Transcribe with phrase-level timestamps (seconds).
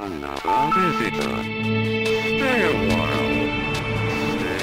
[0.00, 1.42] Another visitor.
[1.42, 3.28] Stay a while.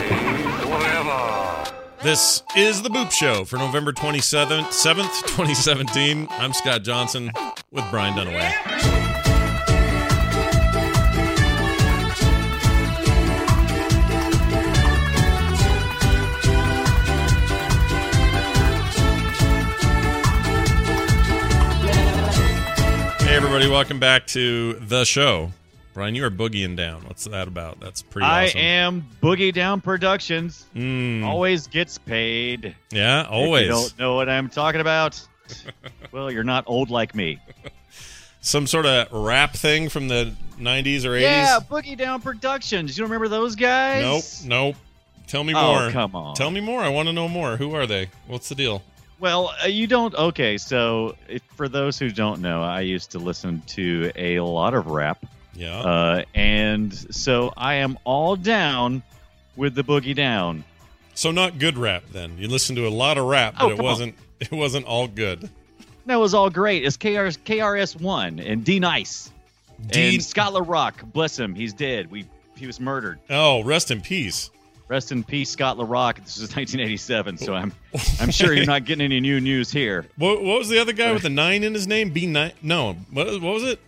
[0.06, 1.72] Stay forever.
[2.02, 6.30] This is the Boop Show for November 27th, 7th, 2017.
[6.32, 7.32] I'm Scott Johnson
[7.70, 8.95] with Brian Dunaway.
[23.36, 25.52] Hey, everybody, welcome back to the show.
[25.94, 27.02] Brian, you are boogieing down.
[27.04, 27.82] What's that about?
[27.82, 28.60] That's pretty I awesome.
[28.62, 30.66] am Boogie Down Productions.
[30.74, 32.74] Mm, Always gets paid.
[32.92, 33.64] yeah, always.
[33.64, 35.22] you don't know what I'm talking about?
[36.14, 37.42] well, you're not old like me.
[38.40, 41.22] Some sort of rap thing from the 90s or 80s?
[41.24, 42.98] Yeah, Boogie Down Productions.
[42.98, 44.46] You don't remember those guys?
[44.46, 44.76] Nope, nope.
[45.28, 45.92] Tell me Oh, more.
[45.92, 46.36] come on.
[46.36, 46.80] Tell me more.
[46.80, 47.58] I want to know more.
[47.58, 48.08] Who are they?
[48.28, 48.82] What's the deal?
[49.20, 50.14] Well, uh, you don't.
[50.14, 54.74] Okay, so if, for those who don't know, I used to listen to a lot
[54.74, 55.80] of rap, Yeah.
[55.80, 59.04] uh, and so I am all down
[59.56, 60.66] with the Boogie Down.
[61.14, 62.38] so not good rap then.
[62.38, 65.50] You listened to a lot of rap, Oh, but it wasn't it wasn't all good.
[66.08, 66.84] That was all great.
[66.86, 69.32] It's KRS KRS One and D Nice
[69.88, 71.10] D- and Scott LaRock.
[71.14, 72.12] Bless him, he's dead.
[72.12, 72.26] We
[72.58, 73.20] he was murdered.
[73.30, 74.50] Oh, rest in peace.
[74.88, 76.18] Rest in peace, Scott LaRock.
[76.24, 77.74] This is 1987, so I'm
[78.20, 80.06] I'm sure you're not getting any new news here.
[80.18, 82.12] What, what was the other guy with the 9 in his name?
[82.12, 82.52] B nine?
[82.62, 82.94] No.
[83.12, 83.80] What, what was it?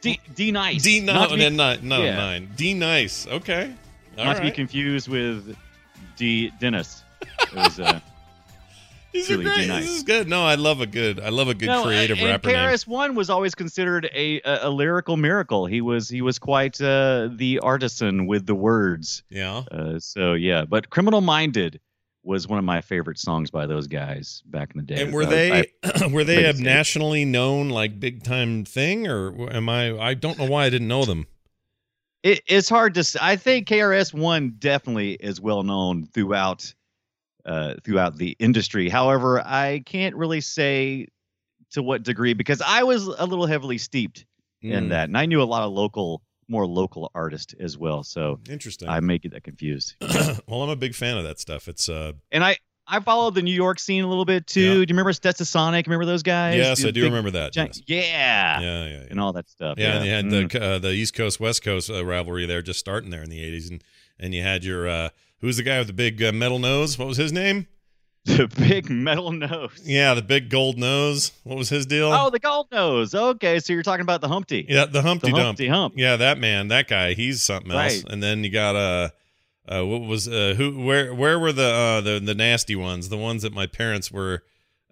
[0.00, 0.82] D D Nice.
[0.82, 2.16] D Not no, to be- no, no, no, yeah.
[2.16, 2.50] 9.
[2.56, 3.26] D nice.
[3.28, 3.72] Okay.
[4.18, 5.56] All not to be confused with
[6.16, 7.04] D Dennis.
[7.22, 8.00] It was uh,
[9.12, 9.68] These are great.
[9.68, 9.84] Nice.
[9.84, 10.28] This is good.
[10.28, 12.56] No, I love a good I love a good no, creative and rapper name.
[12.56, 15.66] KRS One was always considered a, a a lyrical miracle.
[15.66, 19.22] He was he was quite uh, the artisan with the words.
[19.28, 19.64] Yeah.
[19.70, 21.80] Uh, so yeah, but Criminal Minded
[22.24, 25.02] was one of my favorite songs by those guys back in the day.
[25.02, 29.08] And were Uh, they I- were they a it nationally known like big time thing
[29.08, 31.26] or am I I don't know why I didn't know them.
[32.22, 33.00] it, it's hard to.
[33.00, 36.72] s- I think KRS One definitely is well known throughout
[37.44, 38.88] uh, throughout the industry.
[38.88, 41.08] However, I can't really say
[41.72, 44.26] to what degree because I was a little heavily steeped
[44.60, 48.04] in Mm, that, and I knew a lot of local, more local artists as well.
[48.04, 48.88] So Interesting.
[48.88, 49.96] I may get that confused.
[50.46, 51.66] well, I'm a big fan of that stuff.
[51.68, 54.60] It's uh And I I followed the New York scene a little bit too.
[54.60, 54.72] Yeah.
[54.74, 55.86] Do you remember Stetsasonic?
[55.86, 56.56] Remember those guys?
[56.56, 57.52] yes, I do big remember that.
[57.52, 58.06] giant- yes.
[58.08, 58.60] Yeah.
[58.60, 59.06] Yeah, yeah, yeah.
[59.10, 59.78] And all that stuff.
[59.78, 60.52] Yeah, and you had Mm.
[60.52, 63.38] the uh, the East Coast West Coast uh, rivalry there just starting there in the
[63.40, 63.82] 80s and
[64.18, 65.08] and you had your uh
[65.42, 66.98] who's the guy with the big uh, metal nose?
[66.98, 67.66] What was his name?
[68.24, 69.80] the big metal nose.
[69.84, 71.32] Yeah, the big gold nose.
[71.42, 72.12] What was his deal?
[72.12, 73.14] Oh, the gold nose.
[73.14, 74.64] Okay, so you're talking about the Humpty.
[74.68, 75.42] yeah, the the Humpty Dump.
[75.42, 75.94] Humpty Hump.
[75.96, 78.04] Yeah, that man, that guy, he's something else.
[78.04, 78.04] Right.
[78.12, 79.08] And then you got uh,
[79.68, 83.18] uh what was uh who where where were the uh the the nasty ones, the
[83.18, 84.44] ones that my parents were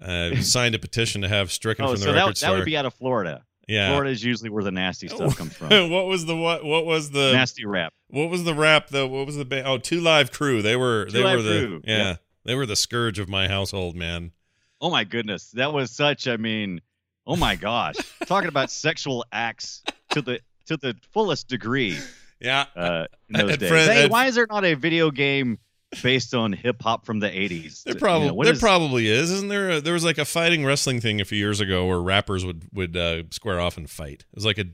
[0.02, 2.64] uh signed a petition to have stricken Oh, from the so record that, that would
[2.64, 3.44] be out of Florida.
[3.70, 3.90] Yeah.
[3.90, 5.68] Florida is usually where the nasty stuff comes from.
[5.90, 7.92] what was the what what was the nasty rap.
[8.08, 9.06] what was the rap though?
[9.06, 10.60] What was the ba- oh two live crew?
[10.60, 13.48] They were Two they Live were the Crew, yeah, they were the scourge of my
[13.48, 14.32] household, man.
[14.80, 16.26] Oh my goodness, that was such.
[16.26, 16.80] I mean,
[17.26, 17.94] oh my gosh,
[18.26, 21.98] talking about sexual acts to the to the fullest degree
[22.40, 23.70] Yeah, uh, in those days.
[23.72, 25.58] I hey, why is there not a video game
[26.02, 27.82] based on hip hop from the '80s?
[27.84, 29.70] There You probably know, there is- probably is, isn't there?
[29.70, 32.64] A, there was like a fighting wrestling thing a few years ago where rappers would
[32.72, 34.24] would uh, square off and fight.
[34.30, 34.64] It was like a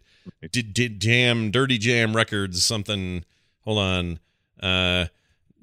[0.49, 3.25] d- d- jam, dirty jam records, something.
[3.63, 4.21] Hold on,
[4.63, 5.07] uh,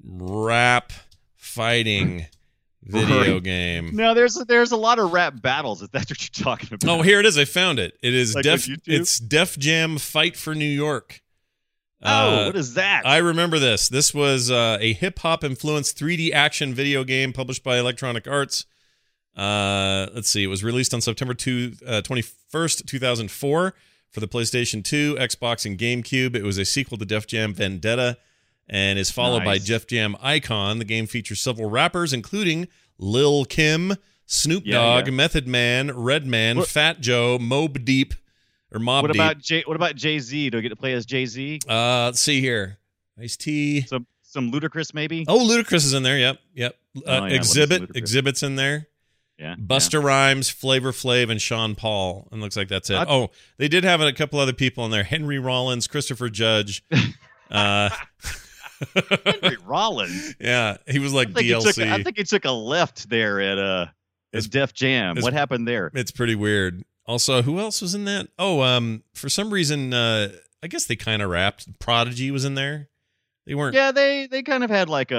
[0.04, 0.92] rap
[1.36, 2.26] fighting
[2.82, 3.90] video game.
[3.94, 5.82] No, there's there's a lot of rap battles.
[5.82, 6.88] If that's what you're talking about.
[6.90, 7.38] Oh, here it is.
[7.38, 7.96] I found it.
[8.02, 8.68] It is Like Def.
[8.86, 11.22] It's Def Jam Fight for New York.
[12.02, 13.02] Oh, Uh, what is that?
[13.06, 13.88] I remember this.
[13.88, 18.66] This was uh, a hip hop influenced 3D action video game published by Electronic Arts.
[19.36, 20.44] Uh, let's see.
[20.44, 23.74] It was released on September 2, uh, 21st, 2004
[24.10, 26.36] for the PlayStation 2, Xbox, and GameCube.
[26.36, 28.18] It was a sequel to Def Jam Vendetta
[28.68, 30.78] and is followed by Def Jam Icon.
[30.78, 32.68] The game features several rappers, including
[32.98, 33.94] Lil Kim,
[34.26, 35.12] Snoop Yeah, Dogg, yeah.
[35.12, 38.14] Method Man, Redman, Fat Joe, Mobb Deep,
[38.74, 39.20] or Mob what Deep.
[39.22, 39.62] about Jay?
[39.66, 40.50] What about Jay Z?
[40.50, 41.60] Do I get to play as Jay Z?
[41.68, 42.78] uh, let's see here.
[43.20, 43.82] Ice T.
[43.82, 45.24] Some some Ludacris maybe.
[45.28, 46.18] Oh, Ludacris is in there.
[46.18, 46.76] Yep, yep.
[46.96, 48.88] Uh, Oh, yeah, I love me some Xzibit, Xzibit's in there.
[49.38, 49.54] Yeah.
[49.56, 52.28] Busta Rhymes, Flavor Flav, and Sean Paul.
[52.30, 52.94] And looks like that's it.
[52.96, 56.82] I- oh, they did have a couple other people in there: Henry Rollins, Christopher Judge.
[57.50, 57.90] Uh.
[59.24, 60.34] Henry Rollins.
[60.40, 61.74] yeah, he was like I DLC.
[61.74, 63.86] took, I think he took a left there at uh
[64.32, 65.12] It's- Def Jam.
[65.12, 65.90] it's- What happened there?
[65.94, 66.82] It's pretty weird.
[67.06, 68.28] Also, who else was in that?
[68.38, 70.28] Oh, um, for some reason, uh,
[70.62, 71.78] I guess they kind of rapped.
[71.78, 72.88] Prodigy was in there.
[73.46, 73.74] They weren't.
[73.74, 75.16] Yeah, they they kind of had like a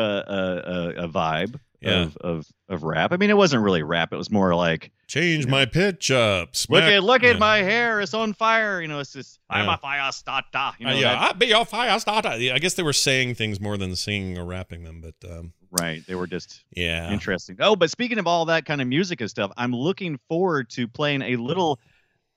[0.98, 2.02] a, a, a vibe Yeah.
[2.04, 3.14] of, of of rap.
[3.14, 4.12] I mean, it wasn't really rap.
[4.14, 6.56] It was more like Change my pitch up.
[6.68, 7.30] look at look Yeah.
[7.30, 8.82] at my hair, it's on fire.
[8.82, 10.72] You know, it's just I'm a fire starter.
[10.80, 12.36] You know, Uh, yeah, that- I'll be your fire starter.
[12.38, 15.54] Yeah, I guess they were saying things more than singing or rapping them, but um,
[15.80, 16.06] right.
[16.08, 17.12] They were just yeah.
[17.12, 17.58] interesting.
[17.60, 20.88] Oh, but speaking of all that kind of music and stuff, I'm looking forward to
[20.88, 21.80] playing a little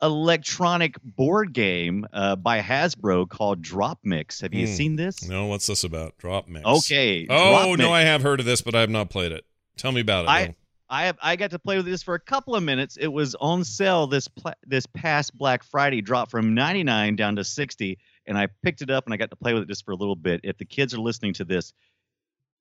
[0.03, 4.41] electronic board game uh, by Hasbro called Drop Mix.
[4.41, 4.73] Have you Hmm.
[4.73, 5.29] seen this?
[5.29, 6.17] No, what's this about?
[6.19, 6.65] Drop mix.
[6.67, 7.27] Okay.
[7.29, 7.93] Oh no.
[7.93, 9.45] I have heard of this, but I have not played it.
[9.77, 10.29] Tell me about it.
[10.31, 10.55] I-.
[10.91, 12.97] I have I got to play with this for a couple of minutes.
[12.97, 17.45] It was on sale this pla- this past Black Friday, dropped from 99 down to
[17.45, 19.91] 60, and I picked it up and I got to play with it just for
[19.91, 20.41] a little bit.
[20.45, 21.75] If the kids are listening to this,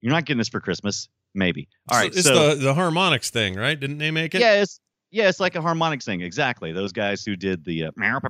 [0.02, 1.68] you're not getting this for Christmas, maybe.
[1.92, 3.80] All right, it's so the the Harmonix thing, right?
[3.80, 4.42] Didn't they make it?
[4.42, 4.80] yeah, it's
[5.12, 6.72] yeah, it's like a Harmonix thing, exactly.
[6.74, 8.30] Those guys who did the uh, the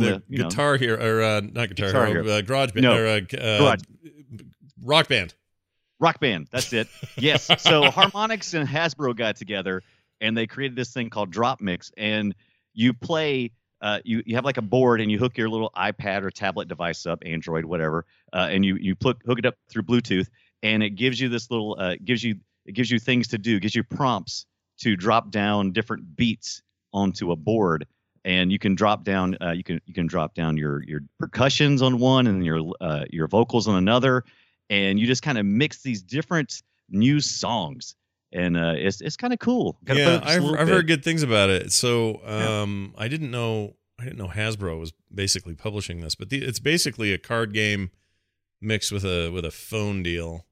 [0.00, 2.36] the, you know, guitar here or uh, not guitar, Guitar hero, Hero.
[2.38, 2.96] uh, garage band No.
[2.96, 3.80] or uh, uh, Garage.
[4.82, 5.34] rock band.
[5.98, 6.48] Rock Band.
[6.50, 6.88] That's it.
[7.16, 7.46] Yes.
[7.62, 9.82] So Harmonix and Hasbro got together
[10.20, 12.34] and they created this thing called Drop Mix, and
[12.74, 13.52] you play.
[13.82, 16.66] Uh, you you have like a board and you hook your little iPad or tablet
[16.68, 20.28] device up, Android, whatever, uh, and you you put hook it up through Bluetooth,
[20.62, 23.60] and it gives you this little uh, gives you it gives you things to do,
[23.60, 24.46] gives you prompts
[24.80, 26.62] to drop down different beats
[26.92, 27.86] onto a board,
[28.24, 31.82] and you can drop down uh, you can you can drop down your your percussions
[31.82, 34.24] on one and your uh, your vocals on another,
[34.70, 37.94] and you just kind of mix these different new songs,
[38.32, 39.78] and uh, it's it's kind of cool.
[39.86, 41.72] Play Yeah, with it just a I've, I've heard good things about it.
[41.72, 42.62] So Yeah.
[42.62, 46.58] um, I didn't know I didn't know Hasbro was basically publishing this, but the, it's
[46.58, 47.90] basically a card game
[48.60, 50.44] mixed with a with a phone deal.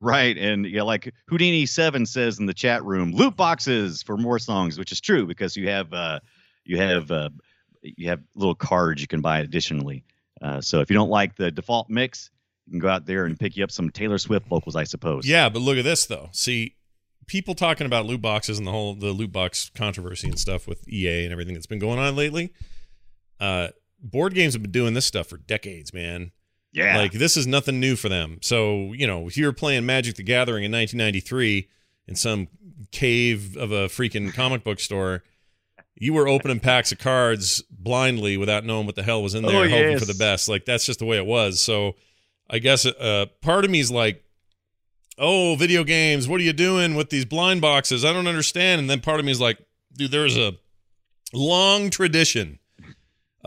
[0.00, 4.38] Right, and yeah, like Houdini Seven says in the chat room, loot boxes for more
[4.38, 6.20] songs, which is true because you have uh,
[6.64, 7.30] you have uh,
[7.82, 10.04] you have little cards you can buy additionally.
[10.40, 12.30] Uh, so if you don't like the default mix,
[12.66, 15.26] you can go out there and pick you up some Taylor Swift vocals, I suppose.
[15.26, 16.28] Yeah, but look at this though.
[16.32, 16.76] See,
[17.26, 20.88] people talking about loot boxes and the whole the loot box controversy and stuff with
[20.88, 22.52] EA and everything that's been going on lately.
[23.40, 23.68] Uh,
[24.00, 26.32] board games have been doing this stuff for decades, man.
[26.72, 28.38] Yeah, Like this is nothing new for them.
[28.42, 31.68] So you know, if you're playing Magic the Gathering in 1993
[32.06, 32.48] in some
[32.90, 35.22] cave of a freaking comic book store,
[35.94, 39.64] you were opening packs of cards blindly without knowing what the hell was in there,
[39.64, 40.00] Oh, hoping yes.
[40.00, 40.48] for the best.
[40.48, 41.60] Like that's just the way it was.
[41.62, 41.96] So
[42.48, 44.22] I guess uh, part of me is like,
[45.18, 48.04] oh, video games, what are you doing with these blind boxes?
[48.04, 48.80] I don't understand.
[48.80, 49.58] And then part of me is like,
[49.92, 50.52] dude, there's a
[51.32, 52.58] long tradition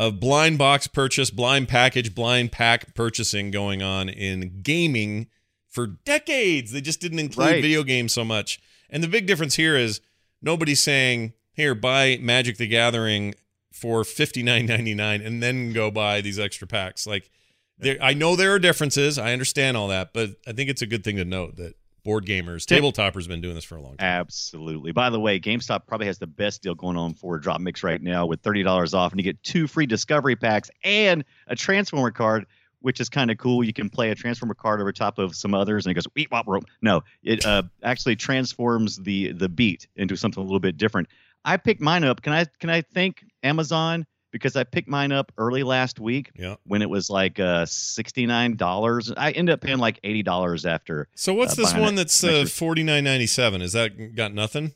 [0.01, 5.27] of blind box purchase, blind package, blind pack purchasing going on in gaming
[5.69, 6.71] for decades.
[6.71, 7.61] They just didn't include Right.
[7.61, 8.59] video games so much.
[8.89, 10.01] And the big difference here is
[10.41, 13.35] nobody's saying, here, buy Magic the Gathering
[13.71, 17.05] for fifty nine ninety nine and then go buy these extra packs.
[17.05, 17.29] Like
[17.77, 19.19] there I know there are differences.
[19.19, 22.25] I understand all that, but I think it's a good thing to note that board
[22.25, 24.05] gamers, tabletoppers been doing this for a long time.
[24.05, 24.91] Absolutely.
[24.91, 28.01] By the way, GameStop probably has the best deal going on for Drop Mix right
[28.01, 32.11] now with thirty dollars off, and you get two free Discovery packs and a Transformer
[32.11, 32.45] card,
[32.79, 33.63] which is kind of cool.
[33.63, 36.31] You can play a Transformer card over top of some others, and it goes weep
[36.31, 36.65] wop rope.
[36.81, 41.07] No, it uh, actually transforms the the beat into something a little bit different.
[41.43, 42.21] I picked mine up.
[42.21, 46.55] Can I can I thank Amazon because I picked mine up early last week Yeah.
[46.65, 49.11] when it was like uh, sixty nine dollars.
[49.15, 51.07] I ended up paying like eighty dollars after.
[51.15, 51.97] So what's Uh, this one it.
[51.97, 53.61] that's uh, forty nine ninety seven?
[53.61, 54.73] Is that got nothing?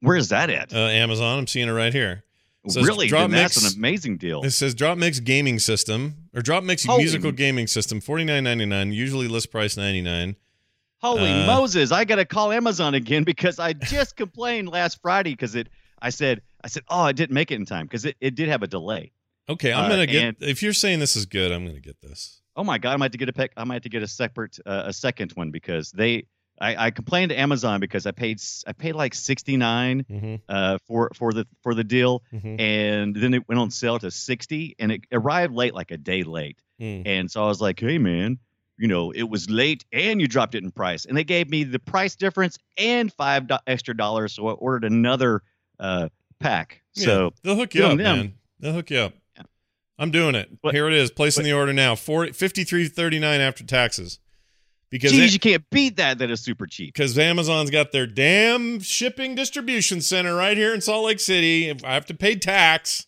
[0.00, 0.72] Where is that at?
[0.72, 1.38] Uh, Amazon.
[1.38, 2.24] I'm seeing it right here.
[2.64, 3.06] it says really?
[3.08, 4.42] Drop Then that's an amazing deal.
[4.42, 8.44] It says Drop Mix Gaming System or Drop Mix Holy- Musical Gaming System, forty nine
[8.44, 8.92] ninety nine.
[8.92, 10.36] Usually list price ninety nine.
[11.00, 11.90] Holy Uh, Moses!
[11.90, 15.68] I got to call Amazon again because I just complained last Friday because it.
[16.02, 18.48] I said, I said, oh, I didn't make it in time because it, it did
[18.48, 19.12] have a delay.
[19.48, 20.22] Okay, I'm Uh, gonna get.
[20.24, 22.40] and- if you're saying this is good, I'm gonna get this.
[22.54, 23.52] Oh my god, I might have to get a pick.
[23.56, 26.26] I might have to get a separate, uh, a second one because they.
[26.60, 30.78] I, I complained to Amazon because I paid I paid like sixty nine Mm-hmm, uh,
[30.86, 32.60] for for the for the deal, mm-hmm.
[32.60, 36.22] and then it went on sale to sixty, and it arrived late, like a day
[36.24, 36.60] late.
[36.80, 37.02] Mm.
[37.06, 38.38] And so I was like, hey, man,
[38.78, 41.04] you know, it was late and you dropped it in price.
[41.04, 44.34] And they gave me the price difference and five do- extra dollars.
[44.34, 45.42] So I ordered another
[45.82, 46.08] uh,
[46.38, 46.80] pack.
[46.92, 48.18] So They'll hook you up, them.
[48.18, 48.34] man.
[48.60, 49.14] They'll hook you up.
[49.36, 49.42] Yeah.
[49.98, 50.48] I'm doing it.
[50.62, 51.10] But- Here it is.
[51.10, 51.94] Placing but- the order now.
[51.94, 54.18] 40, 53.39 after taxes.
[54.90, 56.18] because Jeez, it- you can't beat that.
[56.18, 56.94] That is super cheap.
[56.94, 61.68] because Amazon's got their damn shipping distribution center right here in Salt Lake City.
[61.68, 63.06] If I have to pay tax,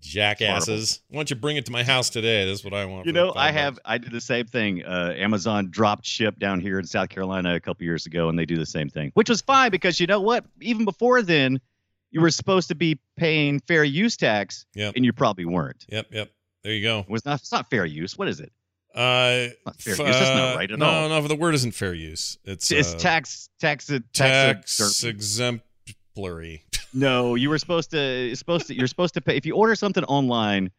[0.00, 1.00] jackasses.
[1.08, 2.46] Why don't you bring it to my house today?
[2.46, 3.06] That's what I want.
[3.06, 3.82] You know, I have bucks.
[3.84, 4.84] I did the same thing.
[4.84, 8.46] Uh, Amazon dropped ship down here in South Carolina a couple years ago, and they
[8.46, 10.44] do the same thing, which was fine because you know what?
[10.60, 11.60] Even before then,
[12.10, 14.94] you were supposed to be paying fair use tax, Yep.
[14.96, 15.84] and you probably weren't.
[15.88, 16.30] Yep, yep.
[16.62, 17.00] There you go.
[17.00, 17.40] It was not.
[17.40, 18.16] It's not fair use.
[18.18, 18.52] What is it?
[18.94, 19.98] Uh, Not fair use.
[19.98, 21.08] That's not uh, right at no, all.
[21.10, 21.28] No, no.
[21.28, 22.38] the word isn't fair use.
[22.44, 24.76] It's It's uh, tax tax tax.
[24.76, 26.62] tax exemplary.
[26.94, 28.34] No, you were supposed to.
[28.34, 28.74] Supposed to.
[28.74, 30.70] You're supposed to pay if you order something online.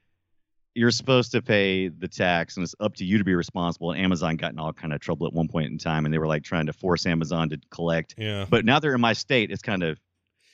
[0.74, 3.92] You're supposed to pay the tax, and it's up to you to be responsible.
[3.92, 6.18] And Amazon got in all kind of trouble at one point in time, and they
[6.18, 8.16] were like trying to force Amazon to collect.
[8.18, 8.46] Yeah.
[8.50, 9.52] But now they're in my state.
[9.52, 10.00] It's kind of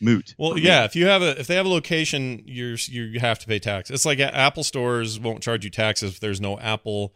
[0.04, 0.36] moot.
[0.38, 0.62] Well, me.
[0.62, 0.84] yeah.
[0.86, 3.90] If you have a if they have a location, you're you have to pay tax.
[3.90, 7.14] It's like Apple stores won't charge you taxes if there's no Apple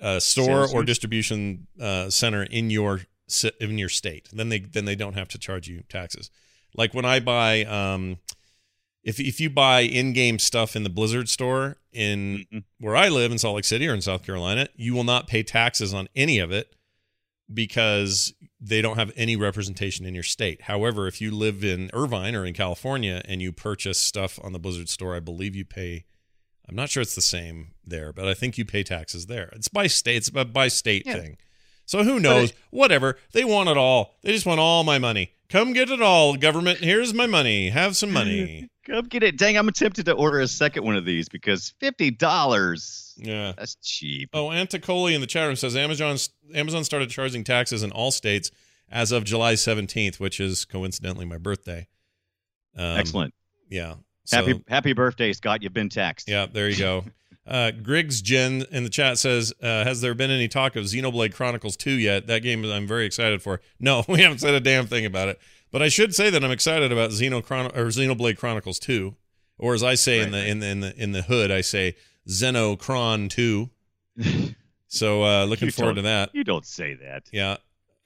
[0.00, 3.02] uh, store Sales or distribution uh, center in your
[3.60, 4.28] in your state.
[4.32, 6.30] Then they then they don't have to charge you taxes.
[6.74, 8.18] Like when I buy, um,
[9.04, 12.64] if if you buy in game stuff in the Blizzard store in Mhm.
[12.78, 15.42] where I live in Salt Lake City or in South Carolina, you will not pay
[15.42, 16.74] taxes on any of it
[17.52, 18.32] because
[18.64, 20.62] they don't have any representation in your state.
[20.62, 24.60] However, if you live in Irvine or in California and you purchase stuff on the
[24.60, 26.04] Blizzard store, I believe you pay.
[26.68, 29.50] I'm not sure it's the same there, but I think you pay taxes there.
[29.52, 30.16] It's by state.
[30.16, 31.14] It's a by state Yeah.
[31.14, 31.38] thing.
[31.86, 32.52] So who knows?
[32.70, 33.18] Whatever.
[33.32, 34.16] They want it all.
[34.22, 35.32] They just want all my money.
[35.48, 36.78] Come get it all, government.
[36.78, 37.68] Here's my money.
[37.68, 38.68] Have some money.
[38.86, 39.36] Come get it.
[39.38, 43.14] Dang, I'm tempted to order a second one of these because fifty dollars.
[43.16, 43.52] Yeah.
[43.56, 44.30] That's cheap.
[44.32, 46.16] Oh, Anticoli in the chat room says Amazon
[46.54, 48.50] Amazon started charging taxes in all states
[48.90, 51.86] as of July 17th, which is coincidentally my birthday.
[52.76, 53.34] Um, Excellent.
[53.68, 53.94] Yeah.
[54.24, 55.62] So, Happy happy birthday, Scott.
[55.62, 56.28] You've been taxed.
[56.28, 57.04] Yeah, there you go.
[57.46, 61.34] Uh, Griggs Jen in the chat says, uh, "Has there been any talk of Xenoblade
[61.34, 62.26] Chronicles 2 yet?
[62.28, 63.60] That game I'm very excited for.
[63.80, 65.40] No, we haven't said a damn thing about it.
[65.72, 69.16] But I should say that I'm excited about Xenochron- or Xenoblade Chronicles 2,
[69.58, 71.62] or as I say in Right, the in the in the in the hood, I
[71.62, 71.96] say
[72.28, 73.70] Xenocron 2.
[74.88, 76.34] So uh, looking You forward to that.
[76.34, 77.22] You don't say that.
[77.32, 77.56] Yeah.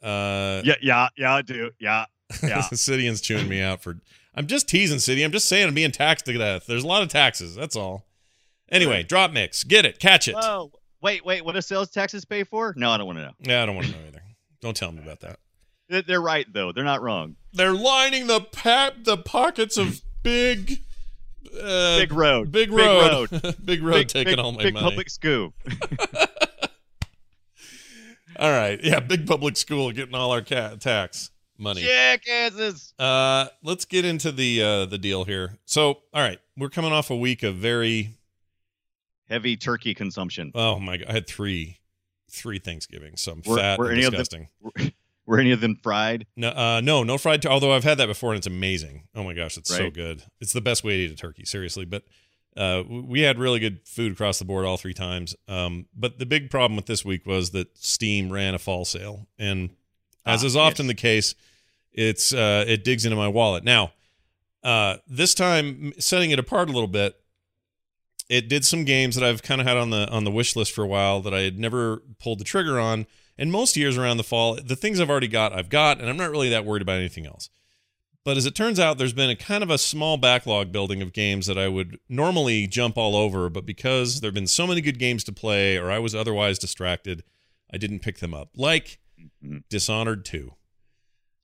[0.00, 1.72] Uh, Yeah, yeah, yeah, I do.
[1.80, 2.04] Yeah,
[2.44, 2.60] yeah.
[2.72, 3.96] Sidian's chewing me out for.
[4.36, 5.24] I'm just teasing City.
[5.24, 6.66] I'm just saying I'm being taxed to death.
[6.66, 7.56] There's a lot of taxes.
[7.56, 8.05] That's all.
[8.70, 9.62] Anyway, drop mix.
[9.64, 9.98] Get it.
[9.98, 10.34] Catch it.
[10.38, 11.44] Oh, wait, wait.
[11.44, 12.74] What do sales taxes pay for?
[12.76, 13.32] No, I don't want to know.
[13.40, 14.22] Yeah, I don't want to know either.
[14.60, 15.38] Don't tell me about that.
[15.88, 16.72] They- They're right though.
[16.72, 17.36] They're not wrong.
[17.52, 20.80] They're lining the pa- the pockets of big,
[21.62, 22.50] uh, Big road.
[22.50, 23.56] big Big road, road.
[23.64, 24.84] big road, Big, taking big, all my big money.
[24.84, 25.52] public school.
[28.38, 31.80] All right, yeah, big public school getting all our ca- tax money.
[31.80, 32.92] Jackasses.
[32.98, 35.56] Uh, let's get into the uh, the deal here.
[35.64, 38.10] So, all right, we're coming off a week of very
[39.28, 40.52] Heavy turkey consumption.
[40.54, 41.78] Oh my god, I had three
[42.30, 44.48] three Thanksgivings, so I'm Were- fat were and any of them- disgusting.
[45.26, 46.26] Were any of them fried?
[46.36, 47.42] No, uh, no, no fried.
[47.42, 49.08] Tur- although I've had that before and it's amazing.
[49.14, 50.22] Oh my gosh, it's so good.
[50.40, 51.84] It's the best way to eat a turkey, seriously.
[51.84, 52.04] But
[52.56, 55.34] uh, we had really good food across the board all three times.
[55.48, 59.26] Um, but the big problem with this week was that Steam ran a fall sale,
[59.38, 59.70] and
[60.24, 60.90] as Ah, is often yes.
[60.90, 61.34] the case,
[61.92, 63.62] it's uh, it digs into my wallet.
[63.64, 63.92] Now,
[64.62, 67.14] uh, this time, setting it apart a little bit,
[68.28, 70.72] it did some games that I've kind of had on the on the wish list
[70.72, 73.06] for a while that I had never pulled the trigger on.
[73.38, 76.16] And most years around the fall, the things I've already got, I've got, and I'm
[76.16, 77.50] not really that worried about anything else.
[78.24, 81.12] But as it turns out, there's been a kind of a small backlog building of
[81.12, 84.98] games that I would normally jump all over, but because there've been so many good
[84.98, 87.22] games to play, or I was otherwise distracted,
[87.72, 88.48] I didn't pick them up.
[88.56, 88.98] Like
[89.44, 89.62] Mhm.
[89.68, 90.54] Dishonored 2.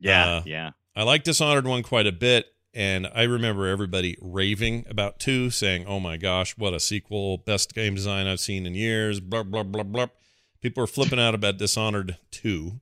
[0.00, 0.70] Yeah, Uh, yeah.
[0.96, 5.84] I like Dishonored 1 quite a bit, and I remember everybody raving about 2, saying,
[5.86, 9.62] oh my gosh, what a sequel, best game design I've seen in years, blah, blah,
[9.62, 10.06] blah, blah.
[10.60, 12.80] People were flipping out about Dishonored 2.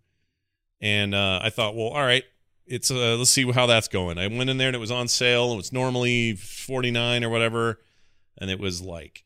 [0.81, 2.25] And uh, I thought, well, all right,
[2.67, 4.17] it's uh, let's see how that's going.
[4.19, 5.53] I went in there and it was on sale.
[5.53, 7.81] It was normally 49 or whatever,
[8.39, 9.25] and it was like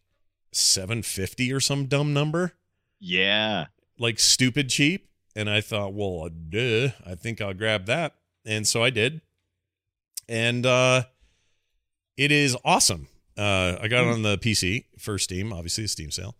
[0.53, 2.53] 750 or some dumb number
[3.01, 3.67] Yeah.
[3.99, 5.09] like stupid cheap.
[5.37, 8.15] And I thought, well, uh, duh, I think I'll grab that.
[8.47, 9.21] And so I did.
[10.29, 11.05] And uh,
[12.17, 13.09] it is awesome.
[13.37, 16.37] Uh, I got it on the PC for Steam, obviously a Steam sale.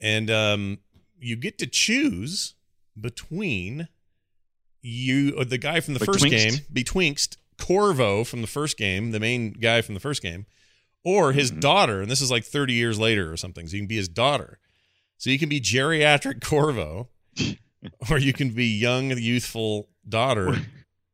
[0.00, 0.78] And um,
[1.18, 2.54] you get to choose
[3.00, 3.88] between
[4.82, 9.20] you, uh, the guy from the first game, betwinkst Corvo from the first game, the
[9.20, 10.46] main guy from the first game,
[11.04, 11.60] or his Mhm.
[11.60, 12.00] daughter.
[12.02, 13.66] And this is like 30 years later or something.
[13.68, 14.58] So you can be his daughter.
[15.18, 17.08] So you can be geriatric Corvo,
[18.10, 20.62] or you can be young, youthful daughter.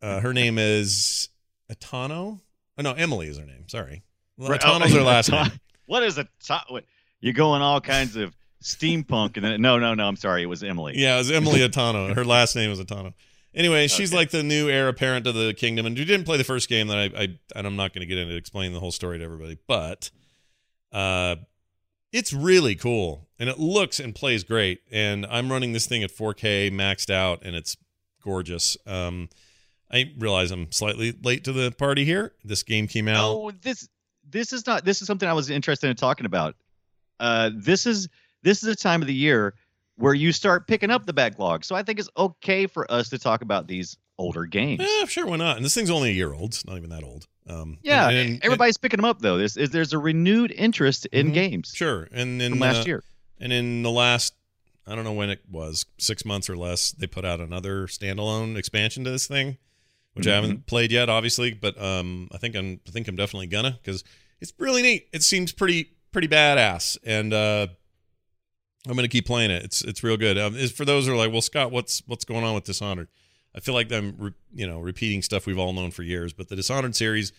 [0.00, 1.28] Uh, her name is
[1.72, 2.40] Atano.
[2.78, 3.68] Oh no, Emily is her name.
[3.68, 4.02] Sorry,
[4.36, 5.50] well, Right, Atano's oh, her last name.
[5.86, 6.20] What is?
[6.68, 6.84] What,
[7.20, 10.06] you're going all kinds of steampunk, and then no, no, no.
[10.06, 10.94] I'm sorry, it was Emily.
[10.96, 12.14] Yeah, it was Emily Atano.
[12.14, 13.14] Her last name was Atano.
[13.54, 14.16] Anyway, she's Okay.
[14.18, 16.88] like the new heir apparent to the kingdom, and we didn't play the first game.
[16.88, 19.24] That I, I and I'm not going to get into explaining the whole story to
[19.24, 20.10] everybody, but
[20.92, 21.36] uh,
[22.12, 24.80] it's really cool, and it looks and plays great.
[24.92, 27.76] And I'm running this thing at 4K maxed out, and it's
[28.22, 28.76] gorgeous.
[28.86, 29.28] Um,
[29.90, 32.34] I realize I'm slightly late to the party here.
[32.44, 33.24] This game came out.
[33.24, 33.88] Oh, this
[34.28, 34.84] this is not.
[34.84, 36.56] This is something I was interested in talking about.
[37.20, 38.08] Uh, this is
[38.42, 39.54] this is a time of the year
[39.96, 41.64] where you start picking up the backlog.
[41.64, 44.80] So I think it's okay for us to talk about these older games.
[44.82, 45.56] Eh, sure, why not?
[45.56, 46.50] And this thing's only a year old.
[46.50, 47.26] It's not even that old.
[47.48, 49.38] Um, yeah, and- and- everybody's picking them up though.
[49.38, 51.34] There's is there's a renewed interest in Mhm.
[51.34, 53.04] games Sure, and in last uh, year.
[53.40, 54.34] And in the last,
[54.86, 58.56] I don't know when it was, six months or less, they put out another standalone
[58.56, 59.56] expansion to this thing,
[60.18, 60.42] which I Mm-hmm.
[60.42, 61.52] haven't played yet, obviously.
[61.54, 64.04] But um, I think I'm, I think I'm definitely gonna because
[64.40, 65.08] it's really neat.
[65.12, 67.66] It seems pretty, pretty badass, and uh,
[68.86, 69.62] I'm gonna keep playing it.
[69.64, 70.38] It's, it's real good.
[70.38, 73.08] Um, is for those who are like, well, Scott, what's, what's going on with Dishonored?
[73.54, 76.32] I feel like I'm, re- you know, repeating stuff we've all known for years.
[76.32, 77.32] But the Dishonored series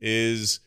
[0.00, 0.60] is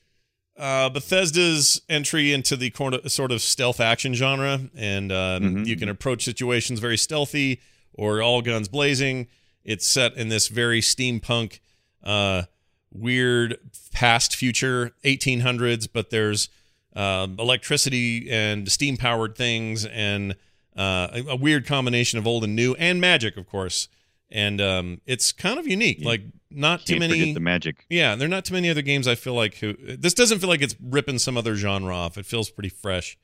[0.57, 2.71] uh, Bethesda's entry into the
[3.07, 5.65] sort of stealth action genre, and um, Mhm.
[5.65, 7.59] you can approach situations very stealthy
[7.93, 9.27] or all guns blazing.
[9.69, 11.59] It's set in this very steampunk,
[12.03, 12.43] uh,
[12.91, 13.57] weird
[13.93, 16.49] past future, 1800s, but there's
[16.95, 20.35] um electricity and steam powered things and
[20.75, 23.89] uh, a, a weird combination of old and new and magic, of course.
[24.31, 25.99] And um, it's kind of unique.
[25.99, 26.07] Yeah.
[26.07, 27.33] Like not too Can't many.
[27.33, 27.85] the magic.
[27.89, 30.49] Yeah, there are not too many other games I feel like who this doesn't feel
[30.49, 32.17] like it's ripping some other genre off.
[32.17, 33.17] It feels pretty fresh,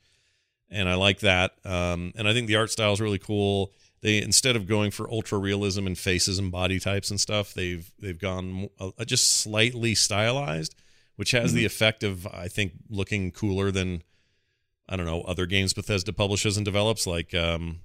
[0.70, 1.52] and I like that.
[1.64, 3.72] Um, and I think the art style is really cool.
[4.02, 7.90] They instead of going for ultra realism and faces and body types and stuff, they've
[7.98, 10.74] they've gone uh, just slightly stylized,
[11.16, 14.02] which has the effect of I think looking cooler than
[14.88, 17.06] I don't know other games Bethesda publishes and develops.
[17.06, 17.80] Like um,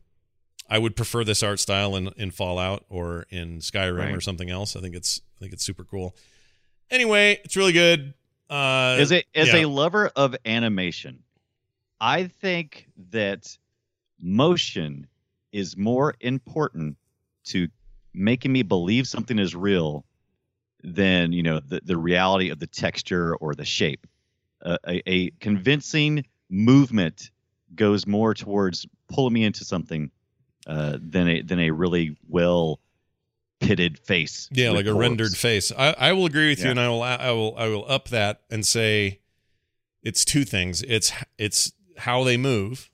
[0.69, 4.15] I would prefer this art style in in Fallout or in Skyrim Right.
[4.15, 4.75] or something else.
[4.75, 6.15] I think it's I think it's super cool.
[6.89, 8.13] Anyway, it's really good.
[8.49, 9.61] Uh, as a as yeah.
[9.61, 11.23] a lover of animation,
[12.01, 13.57] I think that
[14.19, 15.07] motion
[15.51, 16.97] is more important
[17.45, 17.67] to
[18.13, 20.05] making me believe something is real
[20.83, 24.07] than you know the, the reality of the texture or the shape.
[24.63, 27.31] Uh, a, a convincing movement
[27.75, 30.11] goes more towards pulling me into something
[30.67, 32.79] uh, than a than a really well
[33.59, 34.49] pitted face.
[34.51, 35.71] yeah, like a rendered face.
[35.77, 38.41] I, I will agree with you, and I will I will I will up that
[38.49, 39.19] and say
[40.03, 40.81] it's two things.
[40.83, 42.89] It's it's how they move,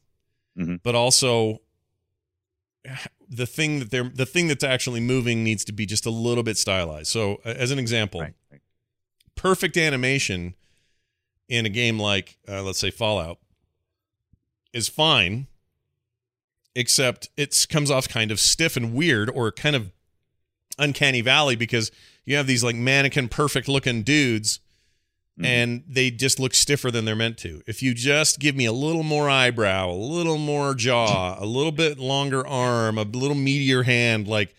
[0.58, 0.82] Mhm.
[0.84, 1.62] but also
[3.30, 6.44] the thing that they're the thing that's actually moving needs to be just a little
[6.44, 7.08] bit stylized.
[7.08, 8.62] So, uh, as an example, Right, right.
[9.36, 10.56] perfect animation
[11.50, 13.38] in a game like uh, let's say Fallout
[14.74, 15.48] is fine
[16.76, 19.92] except it comes off kind of stiff and weird or kind of
[20.78, 21.90] uncanny valley because
[22.26, 24.60] you have these like mannequin perfect looking dudes
[25.40, 25.46] Mhm.
[25.46, 27.62] and they just look stiffer than they're meant to.
[27.68, 31.72] If you just give me a little more eyebrow, a little more jaw, a little
[31.72, 34.56] bit longer arm, a little meatier hand like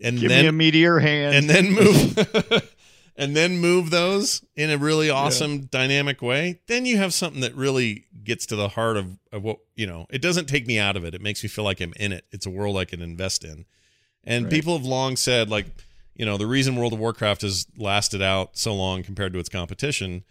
[0.00, 1.34] and Give then me a meteor hand.
[1.34, 2.72] and then move
[3.16, 7.52] and then move those in a really awesome dynamic way then you have something that
[7.56, 10.96] really gets to the heart of, of what you know it doesn't take me out
[10.96, 13.02] of it it makes me feel like i'm in it it's a world i can
[13.02, 13.64] invest in
[14.22, 14.52] and Right.
[14.52, 15.66] people have long said like
[16.18, 19.48] you know the reason world of warcraft has lasted out so long compared to its
[19.48, 20.24] competition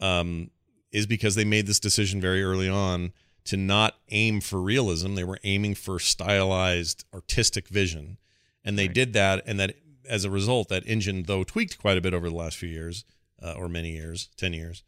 [0.00, 0.50] um,
[0.92, 3.12] is because they made this decision very early on
[3.44, 8.18] to not aim for realism they were aiming for stylized artistic vision
[8.64, 8.94] and they Right.
[8.94, 9.74] did that and that
[10.08, 13.04] as a result that engine though tweaked quite a bit over the last few years
[13.42, 14.82] uh, or many years 10 years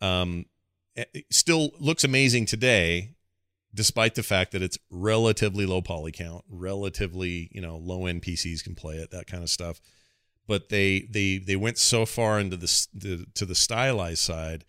[0.00, 0.46] um,
[0.94, 3.14] it still looks amazing today
[3.74, 8.62] despite the fact that it's relatively low poly count relatively you know low end pcs
[8.62, 9.80] can play it that kind of stuff.
[10.46, 14.64] But they they they went so far into this the, to the stylized side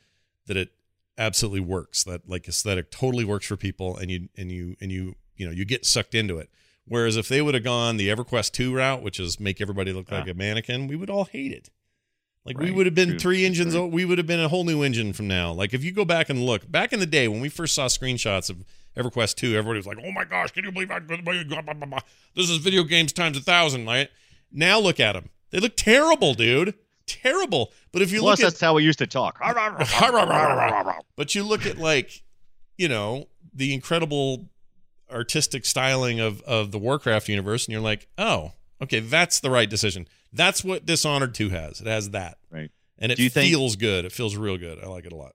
[0.46, 0.70] that it
[1.18, 5.16] absolutely works that like aesthetic totally works for people and you and you and you
[5.36, 6.50] you know you get sucked into it.
[6.86, 10.12] Whereas if they would have gone the everquest 2 route which is make everybody look
[10.12, 10.32] like Ah.
[10.32, 11.70] a mannequin we would all hate it.
[12.46, 13.20] Like we would have been True.
[13.20, 15.52] three engines o- we would have been a whole new engine from now.
[15.54, 17.88] Like if you go back and look back in the day when we first saw
[17.88, 18.64] screenshots of
[18.96, 21.08] everquest 2 everybody was like oh my gosh can you believe that
[22.36, 24.10] this is video games times a thousand right
[24.52, 26.74] now look at them they look terrible dude
[27.06, 29.38] terrible but if you Plus, look at that's how we used to talk.
[31.16, 32.24] but you look at like,
[32.78, 34.50] you know, the incredible
[35.12, 39.70] artistic styling of of the Warcraft universe, and you're like, oh, okay, that's the right
[39.70, 40.08] decision.
[40.32, 41.82] That's what Dishonored 2 has.
[41.82, 42.38] It has that.
[42.50, 42.72] Right.
[42.98, 44.06] And it you think- feels good.
[44.06, 44.80] It feels real good.
[44.84, 45.34] I like it a lot.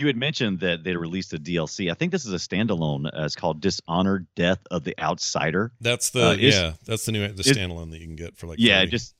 [0.00, 1.90] You had mentioned that they released a DLC.
[1.90, 3.06] I think this is a standalone.
[3.06, 5.72] Uh, it's called Dishonored: Death of the Outsider.
[5.80, 6.72] That's the Uh, is- yeah.
[6.86, 8.90] That's the new the is- standalone that you can get for like yeah, 30.
[8.90, 9.14] just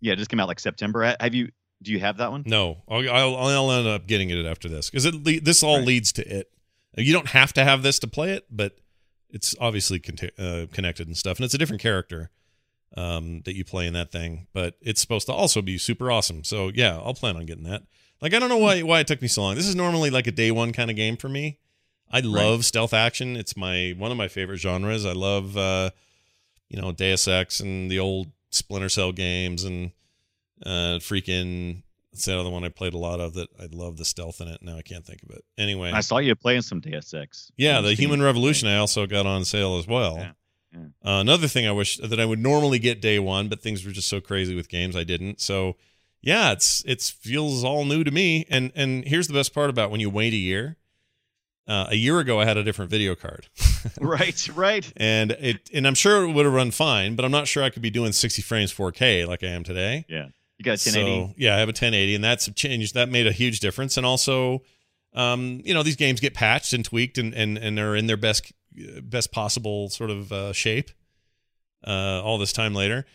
[0.00, 1.04] yeah, it just came out like September.
[1.04, 1.50] Ha- Have you?
[1.82, 2.44] Do you have that one?
[2.46, 5.86] No, I'll, I'll, I'll end up getting it after this because it this all Right.
[5.86, 6.50] leads to it.
[6.96, 8.76] You don't have to have this to play it, but
[9.30, 12.30] it's obviously conti- uh, connected and stuff, and it's a different character
[12.96, 14.46] um, that you play in that thing.
[14.52, 16.44] But it's supposed to also be super awesome.
[16.44, 17.82] So yeah, I'll plan on getting that.
[18.20, 19.54] Like I don't know why why it took me so long.
[19.54, 21.58] This is normally like a day one kind of game for me.
[22.10, 23.36] I love stealth action.
[23.36, 25.04] It's my one of my favorite genres.
[25.04, 25.90] I love uh,
[26.68, 29.90] you know Deus Ex and the old Splinter Cell games and
[30.64, 34.04] uh, freaking it's the other one I played a lot of that I love the
[34.04, 34.62] stealth in it.
[34.62, 35.44] Now I can't think of it.
[35.58, 37.50] Anyway, I saw you playing some Deus Ex.
[37.56, 40.18] yeah, the Human Revolution I also got on sale as well.
[40.18, 40.32] Yeah,
[40.72, 40.80] yeah.
[41.04, 43.90] Uh, another thing I wish that I would normally get day one, but things were
[43.92, 45.40] just so crazy with games I didn't.
[45.40, 45.76] So
[46.24, 48.46] yeah, it's it's feels all new to me.
[48.48, 50.76] And and here's the best part about when you wait a year.
[51.66, 53.48] Uh, a year ago, I had a different video card,
[54.00, 54.92] right, right.
[54.98, 57.70] and it and I'm sure it would have run fine, but I'm not sure I
[57.70, 60.04] could be doing 60 frames 4K like I am today.
[60.06, 60.26] Yeah,
[60.58, 61.28] you got 1080.
[61.28, 62.94] So, yeah, I have a 1080, and that's changed.
[62.94, 63.96] that made a huge difference.
[63.96, 64.62] And also,
[65.14, 68.18] um, you know, these games get patched and tweaked, and and and are in their
[68.18, 68.52] best
[69.02, 70.90] best possible sort of uh, shape.
[71.86, 73.06] Uh, all this time later,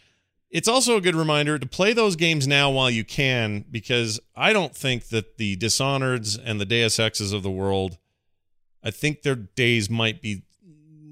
[0.50, 4.52] it's also a good reminder to play those games now while you can, because I
[4.54, 7.98] don't think that the Dishonoreds and the Deus Exes of the world,
[8.84, 10.44] I think their days might be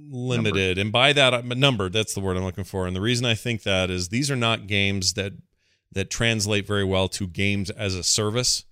[0.10, 0.78] limited.
[0.78, 2.88] And by that I'm numbered that's the word i'm looking for.
[2.88, 5.34] And the reason i think that is these are not games that
[5.92, 8.66] that translate very well to games as a service.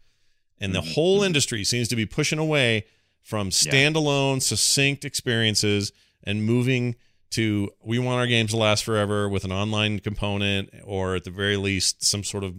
[0.59, 0.91] And the mm-hmm.
[0.91, 1.25] whole mm-hmm.
[1.25, 2.85] industry seems to be pushing away
[3.21, 5.91] from standalone succinct experiences
[6.23, 6.95] and moving
[7.35, 11.29] to we want our games to last forever with an online component or at the
[11.29, 12.55] very least some sort of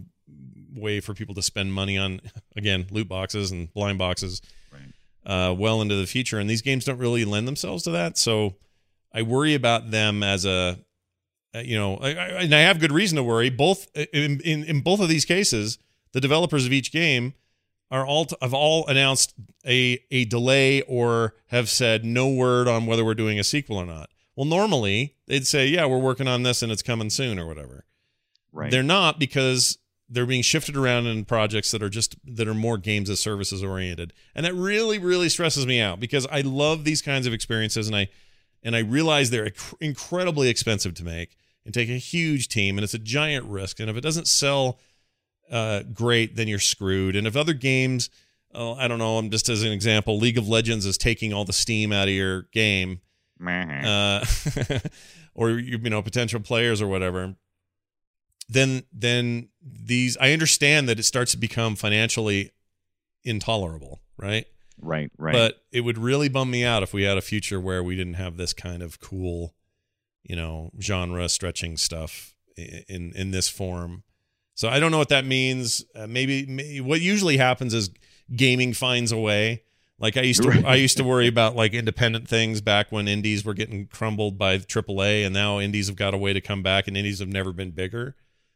[0.75, 2.21] way for people to spend money on
[2.55, 4.41] again loot boxes and blind boxes
[5.27, 6.39] uh, well into the future.
[6.39, 8.17] And these games don't really lend themselves to that.
[8.17, 8.55] So
[9.13, 10.77] i worry about them as a
[11.55, 13.49] uh, you know I, I, and i have good reason to worry.
[13.49, 15.79] Both in, in, in both of these cases
[16.11, 17.33] the developers of each game
[17.89, 19.33] are all have all announced
[19.65, 23.85] a a delay or have said no word on whether we're doing a sequel or
[23.85, 27.45] not well normally they'd say yeah we're working on this and it's coming soon or
[27.45, 27.83] whatever
[28.53, 28.71] right.
[28.71, 29.77] they're not because
[30.09, 33.63] they're being shifted around in projects that are just that are more games as services
[33.63, 34.13] oriented.
[34.35, 37.95] And that really really stresses me out because I love these kinds of experiences and
[37.95, 38.09] I
[38.63, 42.93] and I realize they're incredibly expensive to make and take a huge team and it's
[42.93, 44.79] a giant risk and if it doesn't sell
[45.51, 47.15] uh, great then you're screwed.
[47.15, 48.09] And if other games
[48.55, 51.45] oh, I don't know, I'm just as an example, League of Legends is taking all
[51.45, 53.01] the steam out of your game
[53.85, 54.25] uh,
[55.35, 57.35] or you know potential players or whatever.
[58.49, 62.51] Then then these i understand that it starts to become financially
[63.23, 64.45] intolerable right?
[64.79, 65.33] Right, right.
[65.33, 68.15] but it would really bum me out if we had a future where we didn't
[68.15, 69.55] have this kind of cool
[70.23, 74.03] you know genre stretching stuff in in this form.
[74.55, 75.85] So i don't know what that means.
[75.95, 77.89] Uh, maybe, may what usually happens is
[78.35, 79.63] gaming finds a way
[79.99, 80.65] like i used to Right.
[80.65, 84.57] i used to worry about like independent things back when indies were getting crumbled by
[84.57, 87.51] AAA and now indies have got a way to come back and indies have never
[87.53, 88.15] been bigger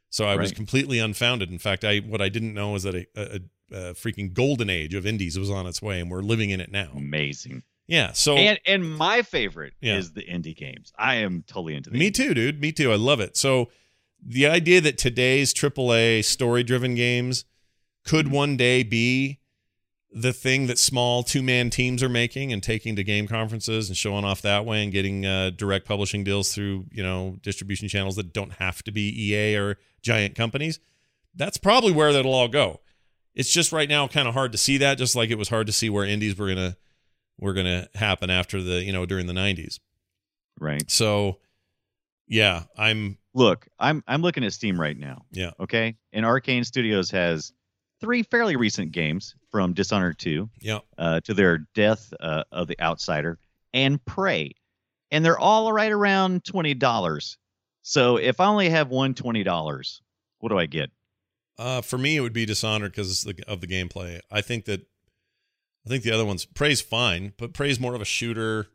[0.10, 3.06] so i was completely unfounded in fact i what i didn't know is that a,
[3.15, 3.39] a,
[3.71, 6.71] a freaking golden age of indies was on its way and we're living in it
[6.71, 7.63] now Amazing.
[7.88, 9.97] yeah so and and my favorite Yeah.
[9.97, 10.93] is the indie games.
[10.97, 12.62] I am totally into the Me too, dude.
[12.62, 12.91] Me too.
[12.91, 13.36] I love it.
[13.38, 13.69] So
[14.23, 17.45] the idea that today's AAA story-driven games
[18.06, 18.36] could mm-hmm.
[18.36, 19.39] one day be
[20.13, 24.26] the thing that small two-man teams are making and taking to game conferences and showing
[24.26, 28.34] off that way and getting uh, direct publishing deals through you know distribution channels that
[28.34, 30.80] don't have to be EA or giant companies.
[31.34, 32.82] That's probably where that'll all go.
[33.34, 35.67] It's just right now kind of hard to see that, just like it was hard
[35.67, 36.76] to see where indies were gonna
[37.39, 39.80] were gonna happen after the you know during the '90s.
[40.60, 40.89] Right.
[40.91, 41.39] So,
[42.28, 45.26] yeah, I'm Look, I'm I'm looking at Steam right now.
[45.32, 47.54] yeah, Okay, and Arkane Studios has
[48.02, 50.80] three fairly recent games from Dishonored 2 yeah.
[50.98, 53.40] uh, to their Death uh, of the Outsider
[53.74, 54.52] and Prey,
[55.12, 57.38] and they're all right around twenty dollars.
[57.84, 60.02] So if I only have one twenty dollars,
[60.40, 60.90] what do I get?
[61.58, 64.20] Uh, for me, it would be Dishonored because of the gameplay.
[64.30, 64.82] I think that
[65.86, 68.68] I think the other ones Prey's fine, but Prey's more of a shooter.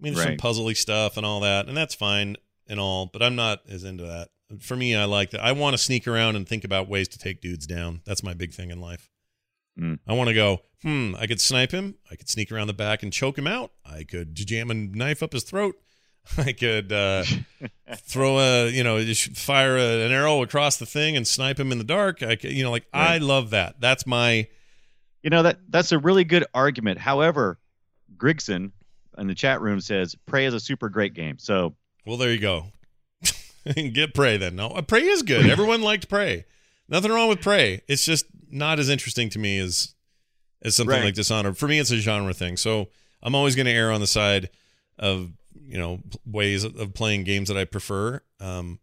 [0.00, 0.40] I mean, there's Right.
[0.40, 2.36] some puzzly stuff and all that, and that's fine
[2.68, 4.28] and all, but I'm not as into that.
[4.60, 5.42] For me, I like that.
[5.42, 8.00] I want to sneak around and think about ways to take dudes down.
[8.06, 9.10] That's my big thing in life.
[9.78, 9.98] Mm.
[10.06, 11.96] I want to go, hmm, I could snipe him.
[12.10, 13.72] I could sneak around the back and choke him out.
[13.84, 15.76] I could jam a knife up his throat.
[16.38, 17.24] I could uh,
[17.96, 19.02] throw a, you know,
[19.34, 22.22] fire a, an arrow across the thing and snipe him in the dark.
[22.22, 23.80] I could, you know, like I love that.
[23.80, 24.48] That's my
[25.22, 26.98] You know that that's a really good argument.
[26.98, 27.58] However,
[28.16, 28.72] Grigson
[29.16, 31.38] in the chat room says Prey is a super great game.
[31.38, 31.74] So
[32.06, 32.66] Well, there you go.
[33.92, 34.56] Get Prey then.
[34.56, 35.48] No, uh, Prey is good.
[35.48, 36.44] Everyone liked Prey.
[36.88, 37.82] Nothing wrong with Prey.
[37.88, 39.94] It's just not as interesting to me as
[40.62, 41.04] as something Right.
[41.04, 41.56] like Dishonored.
[41.58, 42.56] For me, it's a genre thing.
[42.56, 42.88] So
[43.22, 44.50] I'm always going to err on the side
[44.98, 45.30] of
[45.66, 48.22] you know ways of playing games that I prefer.
[48.40, 48.78] Um,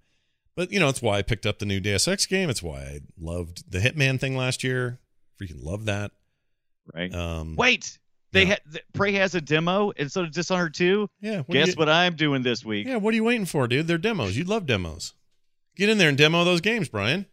[0.55, 2.49] but you know, it's why I picked up the new Deus Ex game.
[2.49, 4.99] It's why I loved the Hitman thing last year.
[5.41, 6.11] Freaking love that.
[6.93, 7.13] right.
[7.13, 7.97] Um, Wait,
[8.35, 8.57] they yeah.
[8.71, 11.09] ha- Prey has a demo instead of Dishonored two.
[11.21, 11.37] yeah.
[11.37, 12.87] What Guess you- what I'm doing this week?
[12.87, 13.87] Yeah, what are you waiting for, dude?
[13.87, 14.37] They're demos.
[14.37, 15.13] You love demos.
[15.75, 17.25] Get in there and demo those games, Brian.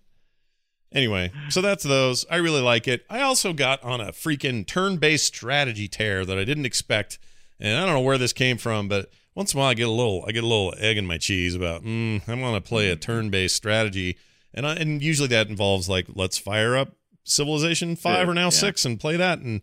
[0.93, 2.27] Anyway, so that's those.
[2.31, 3.05] I really like it.
[3.09, 7.19] I also got on a freaking turn-based strategy tear that I didn't expect,
[7.59, 9.89] and I don't know where this came from, but once in a while I get
[9.89, 12.61] a little, I get a little egg in my cheese about, mm, I'm going to
[12.61, 14.19] play a turn-based strategy,
[14.53, 18.51] and I, and usually that involves like let's fire up Civilization Five or now yeah.
[18.51, 19.63] Six and play that and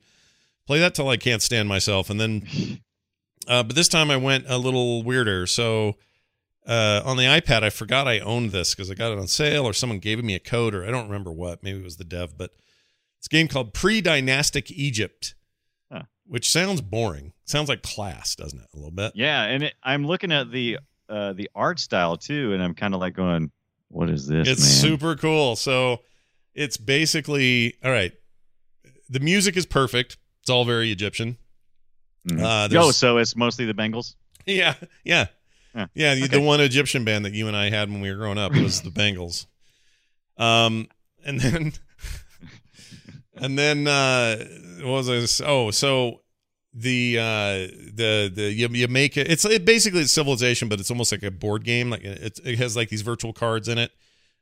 [0.70, 2.44] play that till I can't stand myself, and then
[3.48, 5.48] uh, but this time I went a little weirder.
[5.48, 5.96] So
[6.68, 9.66] uh, on the iPad, I forgot I owned this because I got it on sale
[9.66, 11.64] or someone gave me a code or I don't remember what.
[11.64, 12.52] Maybe it was the dev, but
[13.18, 15.34] it's a game called Pre Dynastic Egypt,
[15.92, 16.04] Huh.
[16.28, 17.34] which sounds boring.
[17.46, 18.68] Sounds like class, doesn't it?
[18.72, 19.14] A little bit.
[19.16, 20.78] Yeah, and it, I'm looking at the
[21.10, 23.50] uh, the art style too, and I'm kind of like going,
[23.88, 24.70] "What is this?" it's man?
[24.92, 25.56] super cool.
[25.56, 26.02] So
[26.54, 28.12] it's basically all right.
[29.10, 30.18] The music is perfect.
[30.50, 31.38] It's all very Egyptian.
[32.28, 32.42] Mhm.
[32.42, 34.16] Uh, oh, so it's mostly the Bangles.
[34.48, 35.28] Yeah, yeah,
[35.76, 36.16] Yeah, yeah.
[36.16, 36.38] The, okay.
[36.38, 38.82] the one Egyptian band that you and I had when we were growing up was
[38.82, 39.46] the Bangles.
[40.38, 40.88] Um,
[41.24, 41.74] and then,
[43.36, 44.44] and then, uh,
[44.82, 45.40] what was this?
[45.40, 46.22] Oh, so
[46.74, 49.30] the uh the the you, you make it.
[49.32, 51.92] It's it basically it's civilization, but it's almost like a board game.
[51.92, 53.92] Like it, it has like these virtual cards in it,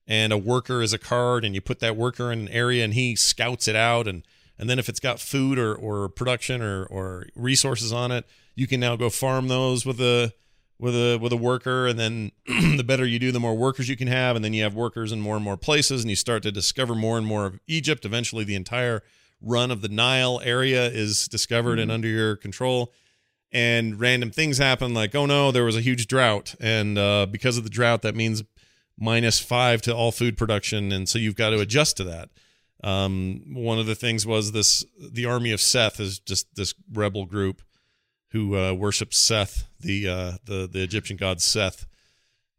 [0.08, 2.94] and a worker is a card, and you put that worker in an area, and
[2.94, 4.24] he scouts it out, and
[4.60, 8.68] and then if it's got food or or production or or resources on it, you
[8.68, 10.34] can now go farm those with a
[10.80, 11.88] with a with a worker.
[11.88, 12.32] And then
[12.78, 14.36] the better you do the more workers you can have.
[14.36, 16.96] And then you have workers in more and more places and you start to discover
[16.96, 18.06] more and more of Egypt.
[18.06, 19.04] Eventually the entire
[19.42, 22.94] run of the Nile area is discovered and under your control.
[23.52, 26.56] And random things happen like oh no there was a huge drought.
[26.60, 28.44] And uh, because of the drought that means
[29.00, 30.92] minus five to all food production.
[30.92, 32.30] And so you've got to adjust to that
[32.84, 37.26] um, one of the things was this the army of Seth is just this rebel
[37.26, 37.62] group
[38.32, 41.88] who uh, worships Seth, the uh, the the Egyptian god Seth,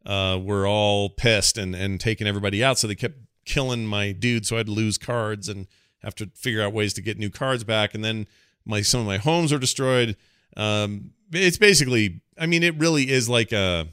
[0.04, 2.78] uh, were all pissed and and taking everybody out.
[2.78, 4.46] So they kept killing my dude.
[4.46, 5.66] So I had to lose cards and
[6.02, 7.94] have to figure out ways to get new cards back.
[7.94, 8.26] And then
[8.64, 10.16] my some of my homes are destroyed.
[10.56, 13.88] Um, it's basically, I mean, it really is like a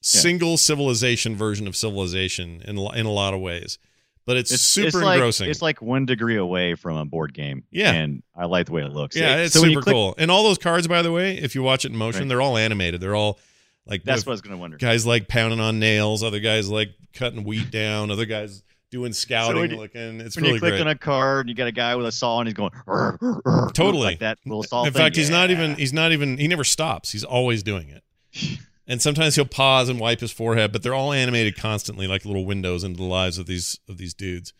[0.00, 3.78] single civilization version of civilization in in a lot of ways.
[4.26, 5.48] But it's, It's super it's like, engrossing.
[5.48, 7.62] It's like one degree away from a board game.
[7.70, 7.92] Yeah.
[7.92, 9.14] and I like the way it looks.
[9.16, 10.14] Yeah, It- it's so super click- cool.
[10.18, 12.28] And all those cards, by the way, if you watch it in motion, Right.
[12.30, 13.00] they're all animated.
[13.00, 13.38] They're all
[13.86, 14.78] like That's what I was gonna wonder.
[14.78, 19.60] guys like pounding on nails, other guys like cutting wheat down, other guys doing scouting,
[19.60, 20.20] when you- looking.
[20.20, 20.80] It's when really you click great.
[20.80, 23.18] on a card, and you got a guy with a saw, and he's going "Rrr,
[23.18, 24.02] rrr, rrr," Totally.
[24.04, 24.84] like that little saw.
[24.84, 25.00] in thing.
[25.02, 25.76] fact, he's not even.
[25.76, 26.36] He's not even.
[26.38, 27.12] He never stops.
[27.12, 28.02] He's always doing it.
[28.88, 32.44] And sometimes he'll pause and wipe his forehead, but they're all animated constantly, like little
[32.44, 34.52] windows into the lives of these of these dudes.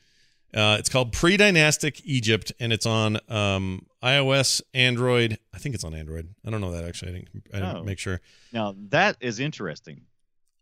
[0.54, 5.38] Uh, it's called Pre-Dynastic Egypt, and it's on um, iOS, Android.
[5.54, 6.34] I think it's on Android.
[6.46, 7.10] I don't know that actually.
[7.10, 7.84] I didn't, I didn't Oh.
[7.84, 8.20] make sure.
[8.52, 10.02] Now that is interesting.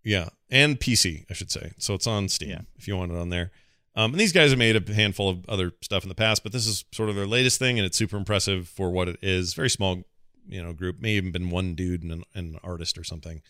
[0.02, 1.72] Yeah, and PC, I should say.
[1.78, 2.60] So it's on Steam Yeah.
[2.76, 3.52] if you want it on there.
[3.96, 6.52] Um, and these guys have made a handful of other stuff in the past, but
[6.52, 9.54] this is sort of their latest thing, and it's super impressive for what it is.
[9.54, 10.02] Very small,
[10.46, 11.00] you know, group.
[11.00, 13.42] May even been one dude and an, and an artist or something.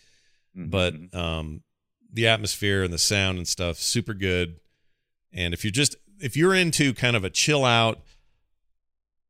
[0.56, 0.70] Mhm.
[0.70, 1.62] But um,
[2.12, 4.56] the atmosphere and the sound and stuff, super good.
[5.32, 8.00] And if you're just if you're into kind of a chill out,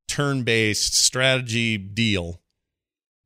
[0.06, 2.40] turn based strategy deal,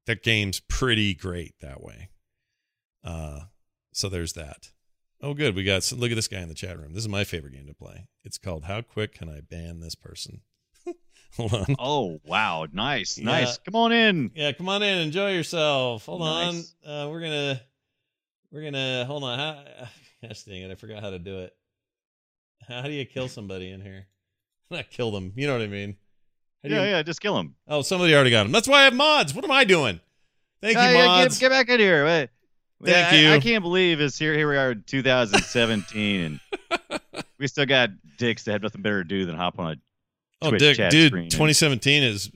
[0.06, 2.08] that game's pretty great that way.
[3.04, 3.40] Uh,
[3.92, 4.70] so there's that.
[5.20, 5.56] Oh, good.
[5.56, 6.92] We got look at this guy in the chat room.
[6.94, 8.06] This is my favorite game to play.
[8.24, 10.42] It's called How Quick Can I Ban This Person?
[11.36, 11.66] Hold on.
[11.78, 13.24] oh wow, nice, Yeah.
[13.26, 13.58] nice.
[13.58, 14.30] Come on in.
[14.34, 16.06] Yeah, come on in, enjoy yourself.
[16.06, 16.74] Hold Nice.
[16.86, 16.90] on.
[16.92, 17.60] Uh, we're gonna
[18.50, 19.38] we're gonna hold on.
[19.38, 19.64] How,
[20.26, 21.54] gosh dang it, I forgot how to do it.
[22.66, 24.06] How do you kill somebody in here?
[24.70, 25.32] Not kill them.
[25.36, 25.96] You know what I mean?
[26.64, 27.02] How Yeah, you- yeah.
[27.02, 27.54] Just kill them.
[27.68, 28.52] Oh, somebody already got them.
[28.52, 29.34] That's why I have mods.
[29.34, 30.00] What am I doing?
[30.60, 31.38] Thank you, yeah, mods.
[31.38, 32.04] Get, get back in here.
[32.04, 32.30] Wait.
[32.84, 33.32] Thank I- you.
[33.32, 34.34] I, can't believe it's here.
[34.34, 36.40] Here we are in 2017,
[36.90, 37.00] and
[37.38, 39.76] we still got dicks that have nothing better to do than hop on a
[40.42, 42.30] oh, Twitch Dick, dude, screen and- 2017 is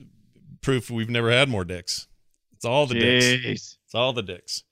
[0.61, 2.07] proof we've never had more dicks.
[2.53, 3.77] It's all the dicks.
[3.85, 4.63] It's all the dicks.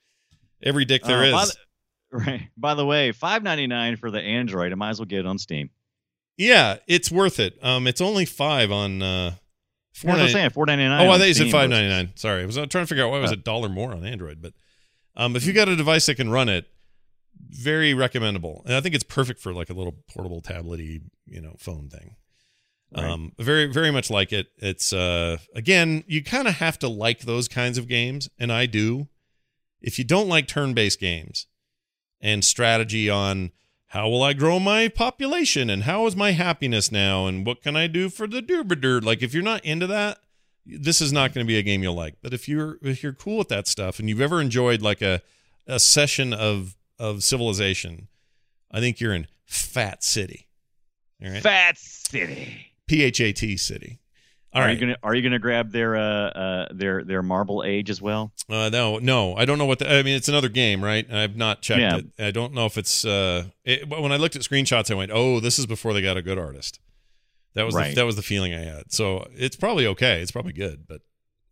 [0.64, 1.32] Every dick there Uh, is.
[1.34, 1.54] by the-
[2.32, 2.42] right.
[2.58, 4.72] By the way, five ninety nine for the Android.
[4.72, 5.70] I might as well get it on Steam.
[6.38, 7.58] Yeah, it's worth it.
[7.64, 9.36] Um, it's only five on uh,
[9.94, 10.50] That's what I'm $4.99 saying.
[10.52, 11.08] Four ninety nine.
[11.08, 12.12] Oh, I thought you said five ninety nine.
[12.16, 14.06] Sorry, I was uh, trying to figure out why it was a dollar more on
[14.06, 14.42] Android.
[14.42, 14.54] But
[15.16, 16.66] um, if you got a device that can run it,
[17.50, 18.62] very recommendable.
[18.66, 22.16] And I think it's perfect for like a little portable tablety, you know, phone thing.
[22.96, 23.06] Right.
[23.06, 24.48] Um, very, very much like it.
[24.58, 28.66] It's uh, again, you kind of have to like those kinds of games, and I
[28.66, 29.08] do.
[29.82, 31.48] If you don't like turn-based games
[32.20, 33.52] and strategy on
[33.88, 37.76] how will I grow my population and how is my happiness now and what can
[37.76, 40.20] I do for the doobadur, like if you're not into that,
[40.66, 42.16] this is not going to be a game you'll like.
[42.22, 45.22] But if you're if you're cool with that stuff and you've ever enjoyed like a
[45.68, 48.08] a session of of civilization,
[48.70, 50.48] I think you're in Fat City.
[51.24, 51.42] All right.
[51.42, 52.71] Fat City.
[52.92, 54.00] P H A T City.
[54.54, 54.74] All are right.
[54.74, 58.34] you gonna Are you gonna grab their uh, uh their their Marble Age as well?
[58.50, 59.80] Uh, no, no, I don't know what.
[59.80, 61.10] The, I mean, it's another game, right?
[61.10, 61.98] I've not checked Yeah.
[62.00, 62.06] it.
[62.20, 63.06] I don't know if it's.
[63.06, 66.18] Uh, it, when I looked at screenshots, I went, "Oh, this is before they got
[66.18, 66.82] a good artist."
[67.54, 68.92] That was the, that was the feeling I had.
[68.92, 70.22] So it's probably okay.
[70.22, 71.00] It's probably good, but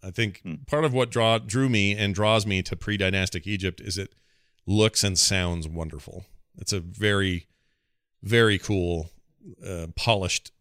[0.04, 0.56] I think Hmm.
[0.68, 4.14] part of what draw drew me and draws me to pre-dynastic Egypt is it
[4.66, 6.26] looks and sounds wonderful.
[6.58, 7.48] It's a very,
[8.24, 9.12] very cool,
[9.66, 10.52] uh, polished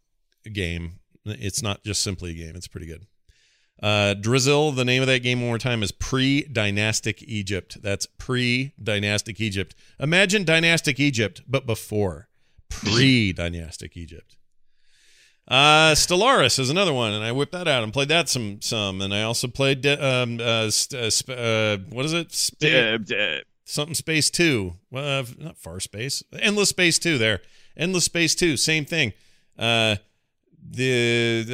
[0.48, 1.00] game.
[1.24, 2.56] It's not just simply a game.
[2.56, 3.06] It's pretty good.
[3.82, 7.80] Uh, Drizzle, the name of that game one more time is Pre Dynastic Egypt.
[7.80, 9.74] That's Pre Dynastic Egypt.
[10.00, 12.28] Imagine Dynastic Egypt, but before
[12.68, 14.36] Pre Dynastic Egypt.
[15.46, 19.00] Uh, Stellaris is another one, and I whipped that out and played that some some,
[19.00, 22.30] and I also played de- um uh, st- uh, sp- uh what is it
[23.10, 27.40] uh, something space two well uh, not far space endless space two there
[27.78, 29.14] endless space two same thing
[29.58, 29.96] uh
[30.70, 31.44] the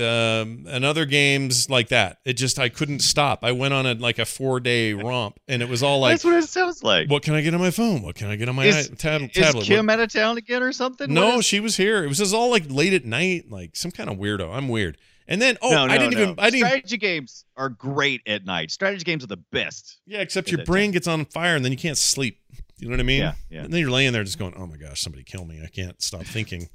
[0.43, 3.95] um and other games like that it just i couldn't stop i went on a
[3.95, 7.09] like a four day romp and it was all like that's what it sounds like.
[7.09, 9.23] what can i get on my phone what can i get on my Is- tab-
[9.23, 11.13] Is tablet Kim What- out of town again or something?
[11.13, 13.91] no is- she was here it was just all like late at night like some
[13.93, 16.23] kind of weirdo i'm weird and then oh no, no, i didn't no.
[16.23, 18.71] even i didn't Strategy games are great at night.
[18.73, 20.01] Strategy games are the best.
[20.07, 22.41] yeah except your brain gets on fire and then you can't sleep
[22.79, 23.63] you know what i mean Yeah, yeah.
[23.63, 25.61] And then you're laying there just going, "Oh my gosh, somebody kill me!
[25.65, 26.69] I can't stop thinking."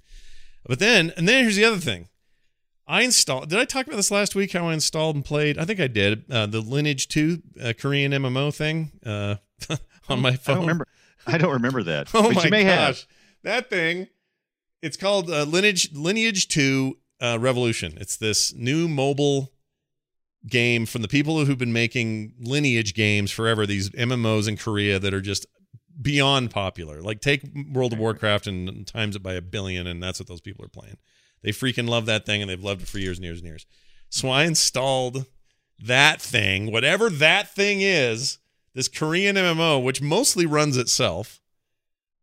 [0.65, 2.07] But then, and then here's the other thing.
[2.89, 3.49] I installed.
[3.49, 4.51] Did I talk about this last week?
[4.51, 5.59] How I installed and played?
[5.59, 6.23] I think I did.
[6.29, 9.35] Uh, the Lineage Two uh, Korean MMO thing uh,
[10.09, 10.55] on my phone.
[10.55, 10.87] I don't remember.
[11.27, 12.09] I don't remember that.
[12.15, 13.05] Oh but my you may gosh, have.
[13.43, 14.07] that thing!
[14.81, 17.95] It's called uh, Lineage Lineage Two uh, Revolution.
[18.01, 19.51] It's this new mobile
[20.47, 23.67] game from the people who've been making Lineage games forever.
[23.67, 25.45] These MMOs in Korea that are just
[26.01, 27.03] beyond popular.
[27.03, 30.41] Like take World of Warcraft and times it by a billion, and that's what those
[30.41, 30.97] people are playing.
[31.41, 33.65] They freaking love that thing, and they've loved it for years and years and years.
[34.09, 35.25] So I installed
[35.81, 38.39] that thing, whatever that thing is,
[38.73, 41.41] this Korean MMO, which mostly runs itself.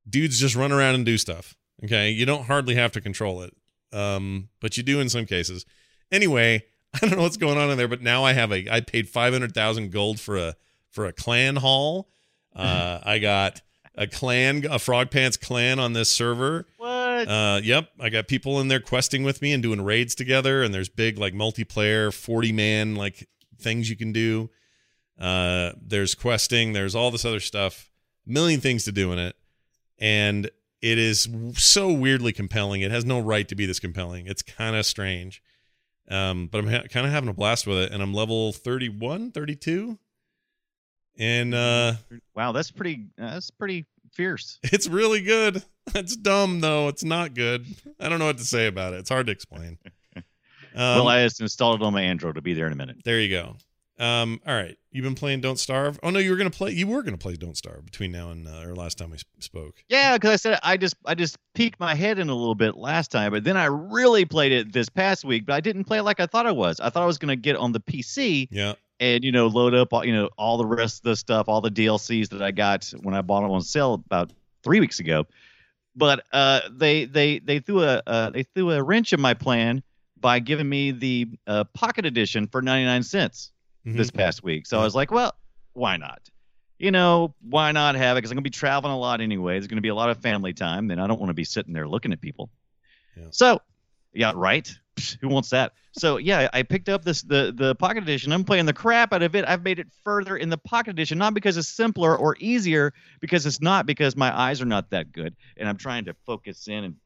[0.08, 1.56] Dudes just run around and do stuff.
[1.84, 3.54] Okay, you don't hardly have to control it,
[3.92, 5.66] um, but you do in some cases.
[6.10, 8.68] Anyway, I don't know what's going on in there, but now I have a.
[8.70, 10.54] I paid five hundred thousand gold for a
[10.90, 12.08] for a clan hall.
[12.56, 13.60] Uh, I got
[13.96, 16.66] a clan, a Frog Pants clan on this server.
[16.78, 17.05] What?
[17.24, 20.72] Uh, yep, I got people in there questing with me and doing raids together, and
[20.74, 24.50] there's big like multiplayer, forty man like things you can do.
[25.18, 27.90] Uh, there's questing, there's all this other stuff,
[28.26, 29.36] million things to do in it,
[29.98, 30.50] and
[30.82, 32.82] it is so weirdly compelling.
[32.82, 34.26] It has no right to be this compelling.
[34.26, 35.42] It's kind of strange,
[36.08, 39.32] um, but I'm ha- kind of having a blast with it, and I'm level 31,
[39.32, 39.98] 32,
[41.18, 41.94] and uh,
[42.34, 43.06] wow, that's pretty.
[43.16, 44.58] That's pretty fierce.
[44.62, 45.62] it's really good.
[45.94, 46.88] It's dumb though.
[46.88, 47.66] It's not good.
[48.00, 48.98] I don't know what to say about it.
[48.98, 49.78] It's hard to explain.
[50.74, 52.32] Um, well, I just installed it on my Android.
[52.36, 52.98] It'll be there in a minute.
[53.02, 53.56] there you go.
[53.98, 55.98] Um, all right, you've been playing Don't Starve.
[56.02, 56.72] Oh no, you were gonna play.
[56.72, 59.82] You were gonna play Don't Starve between now and uh, or last time we spoke.
[59.88, 62.76] Yeah, because I said I just I just peeked my head in a little bit
[62.76, 65.46] last time, but then I really played it this past week.
[65.46, 66.78] But I didn't play it like I thought I was.
[66.78, 69.92] I thought I was gonna get on the PC Yeah, and you know load up
[69.92, 72.92] all- you know all the rest of the stuff, all the DLCs that I got
[73.02, 74.32] when I bought them on sale about
[74.62, 75.26] three weeks ago.
[75.94, 79.82] But uh, they they they threw a uh, they threw a wrench in my plan
[80.18, 83.52] by giving me the uh, Pocket Edition for ninety nine cents
[83.86, 83.96] Mhm.
[83.96, 84.66] this past week.
[84.66, 85.32] So I was like, well,
[85.74, 86.20] why not?
[86.78, 88.18] You know, why not have it?
[88.18, 89.54] Because I'm going to be traveling a lot anyway.
[89.54, 91.44] There's going to be a lot of family time, and I don't want to be
[91.44, 92.50] sitting there looking at people.
[93.16, 93.28] Yeah.
[93.30, 93.62] So,
[94.12, 94.70] yeah, right.
[94.96, 95.72] Psh, Who wants that?
[95.92, 98.32] So yeah, I picked up this the the Pocket Edition.
[98.32, 99.44] I'm playing the crap out of it.
[99.46, 103.46] I've made it further in the Pocket Edition, not because it's simpler or easier, because
[103.46, 106.84] it's not because my eyes are not that good, and I'm trying to focus in
[106.84, 106.96] and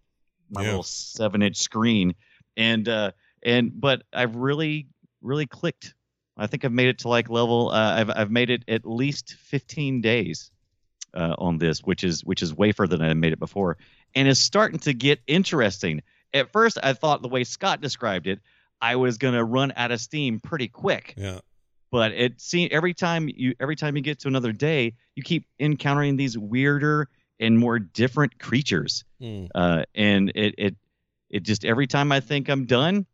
[0.50, 0.68] my Yeah.
[0.68, 2.14] little seven inch screen,
[2.56, 3.12] and uh
[3.42, 4.88] and but I've really
[5.22, 5.94] really clicked.
[6.36, 7.70] I think I've made it to like level.
[7.70, 10.50] Uh, I've I've made it at least 15 days
[11.12, 13.76] uh, on this, which is which is way further than I made it before,
[14.14, 16.02] and it's starting to get interesting.
[16.34, 18.40] At first I thought the way Scott described it,
[18.80, 21.14] I was gonna run out of steam pretty quick.
[21.16, 21.40] Yeah.
[21.90, 25.46] But it seems every time you every time you get to another day, you keep
[25.58, 27.08] encountering these weirder
[27.40, 29.04] and more different creatures.
[29.20, 29.46] Hmm.
[29.54, 30.76] Uh, and it it
[31.30, 33.06] it just every time I think I'm done,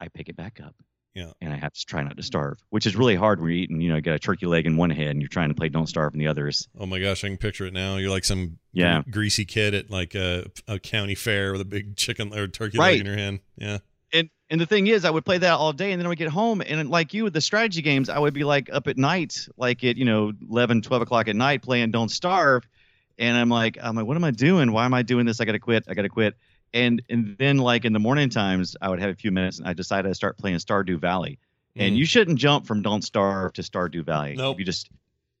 [0.00, 0.74] I pick it back up.
[1.14, 1.32] Yeah.
[1.42, 3.80] And I have to try not to starve, which is really hard when you're eating,
[3.82, 5.68] you know, you got a turkey leg in one hand and you're trying to play
[5.68, 6.68] Don't Starve in the others.
[6.78, 7.96] Oh my gosh, I can picture it now.
[7.98, 9.02] You're like some Yeah.
[9.10, 12.92] greasy kid at like a, a county fair with a big chicken or turkey Right.
[12.92, 13.40] leg in your hand.
[13.56, 13.78] Yeah.
[14.14, 16.18] And and the thing is, I would play that all day, and then I would
[16.18, 18.98] get home, and like you with the strategy games, I would be like up at
[18.98, 22.62] night, like at you know 11, 12 o'clock at night, playing Don't Starve,
[23.18, 24.70] and I'm like, I'm like, what am I doing?
[24.72, 25.40] Why am I doing this?
[25.40, 25.84] I gotta quit.
[25.88, 26.34] I gotta quit.
[26.74, 29.68] And and then like in the morning times, I would have a few minutes, and
[29.68, 31.38] I decided to start playing Stardew Valley.
[31.76, 31.98] And Mm.
[31.98, 34.34] you shouldn't jump from Don't Starve to Stardew Valley.
[34.36, 34.58] Nope.
[34.58, 34.90] You just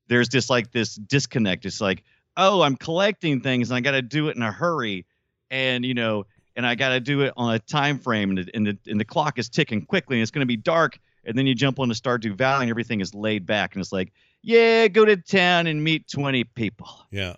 [0.08, 1.64] there's just like this disconnect.
[1.66, 2.02] It's like,
[2.36, 5.06] oh, I'm collecting things, and I got to do it in a hurry,
[5.50, 6.26] and you know,
[6.56, 9.00] and I got to do it on a time frame, and the, and the and
[9.00, 11.78] the clock is ticking quickly, and it's going to be dark, and then you jump
[11.78, 14.12] on the Stardew Valley, and everything is laid back, and it's like,
[14.42, 17.36] yeah, go to town and meet 20 people, Yeah.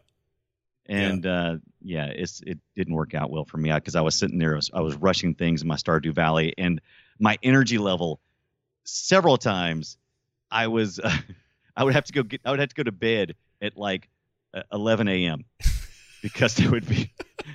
[0.86, 4.38] and uh, yeah, it's it didn't work out well for me because I was sitting
[4.38, 6.80] there, I was, I was rushing things in my Stardew Valley, and
[7.20, 8.20] my energy level,
[8.84, 9.98] several times,
[10.50, 11.14] I was, uh,
[11.76, 14.08] I would have to go get, I would have to go to bed at like
[14.52, 15.44] uh, 11 a.m.
[16.22, 17.12] because I would be,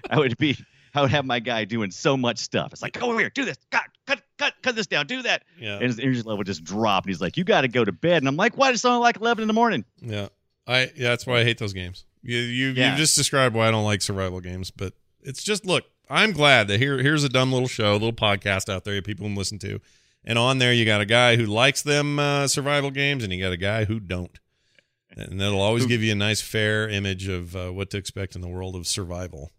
[0.10, 0.58] I would be,
[0.94, 2.72] I would have my guy doing so much stuff.
[2.74, 5.44] It's like, go over here, do this, cut, cut, cut, cut this down, do that,
[5.60, 5.76] Yeah.
[5.76, 7.92] and his energy level would just drop, and he's like, you got to go to
[7.92, 8.72] bed, and I'm like, why?
[8.72, 9.86] It's only like 11 in the morning.
[10.02, 10.28] Yeah.
[10.68, 12.06] I yeah, that's why I hate those games.
[12.22, 12.92] You you Yeah.
[12.92, 16.68] you just described why I don't like survival games, but it's just look, I'm glad
[16.68, 19.36] that here here's a dumb little show, a little podcast out there that people can
[19.36, 19.80] listen to.
[20.26, 23.42] And on there you got a guy who likes them uh, survival games and you
[23.42, 24.38] got a guy who don't.
[25.12, 28.42] And that'll always give you a nice fair image of uh, what to expect in
[28.42, 29.52] the world of survival.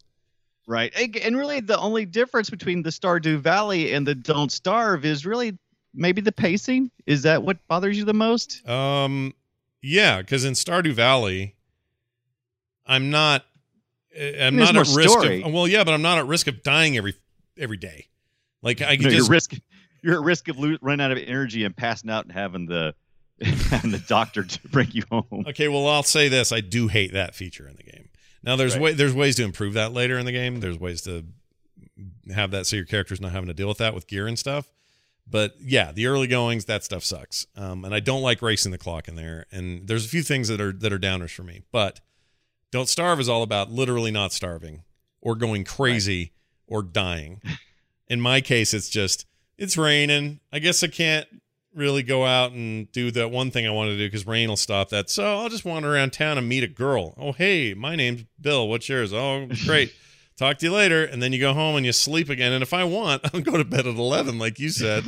[0.67, 0.93] Right.
[0.97, 5.27] And and really, the only difference between the Stardew Valley and the Don't Starve is
[5.27, 5.59] really
[5.93, 6.91] maybe the pacing.
[7.07, 8.67] Is that what bothers you the most?
[8.69, 9.35] Um,
[9.83, 11.57] yeah, because in Stardew Valley,
[12.91, 13.43] I'm not,
[14.19, 15.43] uh, I'm There's not at more risk story.
[15.43, 15.53] of.
[15.53, 17.15] Well, yeah, but I'm not at risk of dying every
[17.59, 18.09] every day.
[18.63, 19.53] Like I can No, just you're risk
[20.03, 22.95] you're at risk of lo- running out of energy and passing out and having the
[23.71, 25.45] having the doctor to bring you home.
[25.49, 28.09] Okay, well, I'll say this: I do hate that feature in the game.
[28.43, 28.83] Now, there's Right.
[28.83, 30.61] way there's ways to improve that later in the game.
[30.61, 31.25] There's ways to
[32.35, 34.67] have that so your character's not having to deal with that with gear and stuff.
[35.29, 37.47] But yeah, the early goings, that stuff sucks.
[37.57, 39.47] Um, and I don't like racing the clock in there.
[39.53, 41.63] And there's a few things that are that are downers for me.
[41.71, 42.01] But
[42.71, 44.83] don't starve is all about literally not starving
[45.21, 46.33] or going crazy
[46.67, 47.41] or dying.
[48.09, 49.27] In my case, it's just
[49.59, 50.41] it's raining.
[50.53, 51.27] I guess I can't
[51.75, 54.57] really go out and do that one thing I want to do because rain will
[54.57, 55.11] stop that.
[55.11, 57.15] So I'll just wander around town and meet a girl.
[57.17, 58.69] Oh, hey, my name's Bill.
[58.69, 59.13] What's yours?
[59.13, 59.95] Oh, great.
[60.37, 61.05] Talk to you later.
[61.05, 62.53] And then you go home and you sleep again.
[62.53, 65.05] And if I want, I'll go to bed at 11, like you said.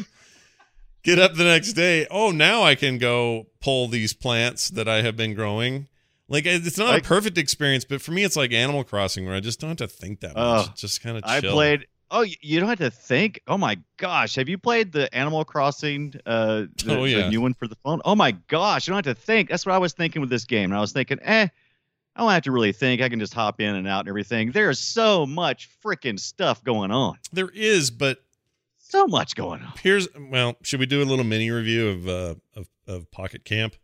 [1.02, 2.06] Get up the next day.
[2.10, 5.88] Oh, now I can go pull these plants that I have been growing.
[6.32, 9.34] Like it's not Like- a perfect experience, but for me, it's like Animal Crossing where
[9.34, 10.66] I just don't have to think that much.
[10.68, 11.86] Oh, just kind of I played.
[12.10, 13.40] Oh, you don't have to think.
[13.46, 16.14] Oh my gosh, have you played the Animal Crossing?
[16.26, 17.22] Uh, the, Oh, yeah.
[17.22, 18.00] the new one for the phone.
[18.04, 19.48] Oh my gosh, you don't have to think.
[19.50, 20.70] That's what I was thinking with this game.
[20.72, 21.48] And I was thinking, eh,
[22.16, 23.00] I don't have to really think.
[23.00, 24.52] I can just hop in and out and everything.
[24.52, 27.16] There's so much freaking stuff going on.
[27.32, 28.18] There is, but
[28.78, 29.72] So much going on.
[29.82, 33.74] Here's well, should we do a little mini review of uh of, of Pocket Camp,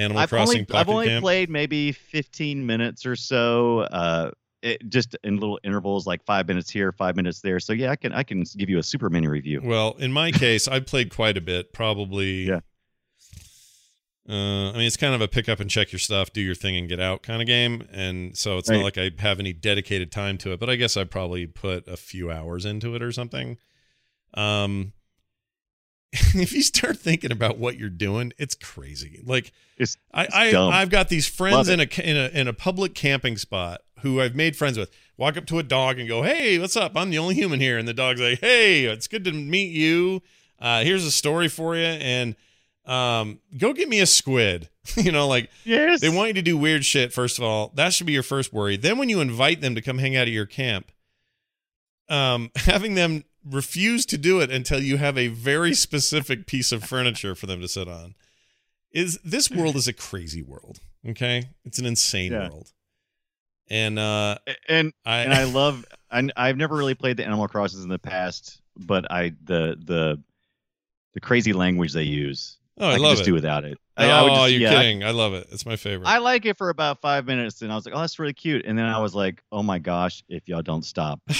[0.00, 1.22] Animal I've Crossing only, Pocket I've only Camp?
[1.22, 3.80] played maybe 15 minutes or so.
[3.80, 4.30] Uh,
[4.62, 7.60] it, just in little intervals, like five minutes here, five minutes there.
[7.60, 9.60] So yeah, I can I can give you a super mini review.
[9.62, 11.72] well, in my case, I played quite a bit.
[11.72, 12.48] Probably.
[12.48, 12.60] Yeah.
[14.28, 16.54] Uh, I mean, it's kind of a pick up and check your stuff, do your
[16.54, 19.52] thing, and get out kind of game, and so it's not like I have any
[19.52, 20.60] dedicated time to it.
[20.60, 23.56] But I guess I probably put a few hours into it or something.
[24.34, 24.92] Um,
[26.12, 29.20] if you start thinking about what you're doing, it's crazy.
[29.24, 30.72] Like It's, I, It's I dumb.
[30.72, 34.34] I've got these friends in a, in a in a public camping spot who I've
[34.34, 34.90] made friends with.
[35.16, 36.92] Walk up to a dog and go, "Hey, what's up?
[36.96, 40.22] I'm the only human here." And the dog's like, "Hey, it's good to meet you.
[40.58, 42.34] Uh, here's a story for you, and
[42.86, 46.00] um, go get me a squid." you know, like yes.
[46.00, 47.12] they want you to do weird shit.
[47.12, 48.76] First of all, that should be your first worry.
[48.76, 50.90] Then when you invite them to come hang out at your camp,
[52.08, 56.84] um, having them refuse to do it until you have a very specific piece of
[56.84, 58.14] furniture for them to sit on
[58.92, 60.80] is this world is a crazy world.
[61.08, 62.48] Okay, it's an insane Yeah.
[62.50, 62.72] world,
[63.70, 64.36] and uh,
[64.68, 65.84] and I, and I love.
[66.10, 70.22] I, I've never really played the Animal Crossings in the past, but I the the
[71.14, 72.58] the crazy language they use.
[72.78, 73.26] oh, I, I, can love just it.
[73.26, 73.78] do without it.
[73.96, 75.04] oh, I, I would just, you're yeah, I- kidding!
[75.04, 75.46] I love it.
[75.52, 76.06] It's my favorite.
[76.08, 78.66] I like it for about five minutes, and I was like, "Oh, that's really cute."
[78.66, 81.20] And then I was like, "Oh my gosh, if y'all don't stop!"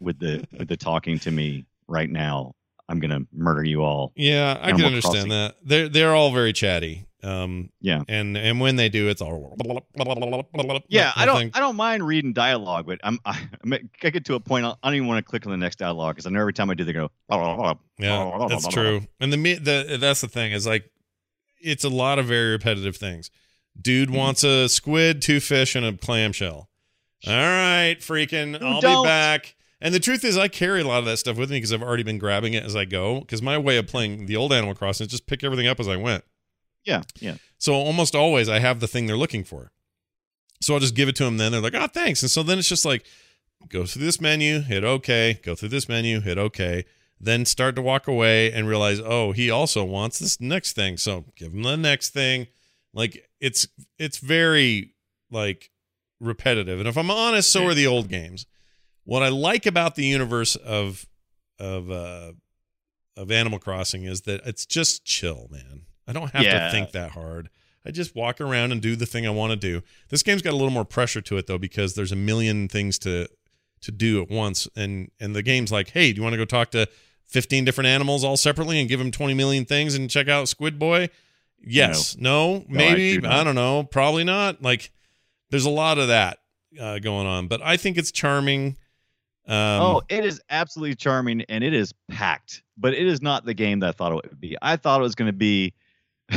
[0.00, 2.54] with the with the talking to me right now.
[2.88, 4.12] I'm gonna murder you all.
[4.16, 5.28] Yeah, I can understand Crossing.
[5.30, 5.54] that.
[5.64, 7.06] They're they're all very chatty.
[7.22, 8.02] Um, Yeah.
[8.08, 9.54] and and when they do, it's all
[10.88, 13.38] Yeah, I don't I don't mind reading dialogue, but I'm I,
[13.70, 16.14] I'm- get to a point I don't even want to click on the next dialogue
[16.16, 17.10] because I know every time I do they go.
[17.98, 19.02] Yeah, that's true.
[19.20, 20.90] And the the that's the thing is like
[21.60, 23.30] it's a lot of very repetitive things.
[23.80, 24.16] Dude Mm-hmm.
[24.18, 26.68] wants a squid, two fish, and a clamshell.
[27.26, 29.04] All right, freaking, Who I'll don't?
[29.04, 29.54] be back.
[29.80, 31.82] And the truth is, I carry a lot of that stuff with me because I've
[31.82, 33.20] already been grabbing it as I go.
[33.20, 35.88] Because my way of playing the old Animal Crossing is just pick everything up as
[35.88, 36.24] I went.
[36.84, 37.36] Yeah, yeah.
[37.58, 39.72] So almost always I have the thing they're looking for.
[40.60, 41.38] So I'll just give it to them.
[41.38, 43.06] Then they're like, "Oh, thanks." And so then it's just like,
[43.68, 46.84] go through this menu, hit OK, go through this menu, hit OK,
[47.20, 50.96] then start to walk away and realize, oh, he also wants this next thing.
[50.96, 52.46] So give him the next thing.
[52.92, 53.68] Like it's
[53.98, 54.94] it's very
[55.30, 55.70] like
[56.18, 56.78] repetitive.
[56.78, 58.46] And if I'm honest, so are the old games.
[59.10, 61.04] What I like about the universe of
[61.58, 62.30] of uh
[63.16, 65.82] of Animal Crossing is that it's just chill, man.
[66.06, 66.66] I don't have Yeah.
[66.66, 67.50] to think that hard.
[67.84, 69.82] I just walk around and do the thing I want to do.
[70.10, 73.00] This game's got a little more pressure to it though because there's a million things
[73.00, 73.26] to
[73.80, 76.44] to do at once and and the game's like, "Hey, do you want to go
[76.44, 76.86] talk to
[77.26, 80.78] 15 different animals all separately and give them 20 million things and check out Squid
[80.78, 81.08] Boy?"
[81.60, 82.16] Yes.
[82.16, 83.18] No, I maybe.
[83.18, 83.32] not.
[83.32, 83.82] I don't know.
[83.82, 84.62] Probably not.
[84.62, 84.92] Like
[85.50, 86.38] there's a lot of that
[86.80, 88.76] uh, going on, but I think it's charming.
[89.46, 93.54] Um, oh, it is absolutely charming and it is packed, but it is not the
[93.54, 94.56] game that I thought it would be.
[94.62, 95.72] I thought it was going to be.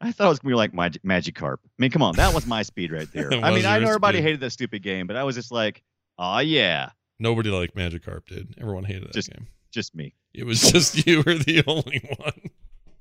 [0.00, 1.56] I thought it was going to be like Mag- Magikarp.
[1.62, 3.32] I mean, come on, that was my speed right there.
[3.32, 4.22] I mean, I know everybody speed.
[4.24, 5.82] hated that stupid game, but I was just like,
[6.18, 8.54] oh yeah, nobody liked Magikarp, did.
[8.60, 9.46] Everyone hated that Just- game.
[9.72, 10.14] just me.
[10.32, 12.50] It was just you were the only one.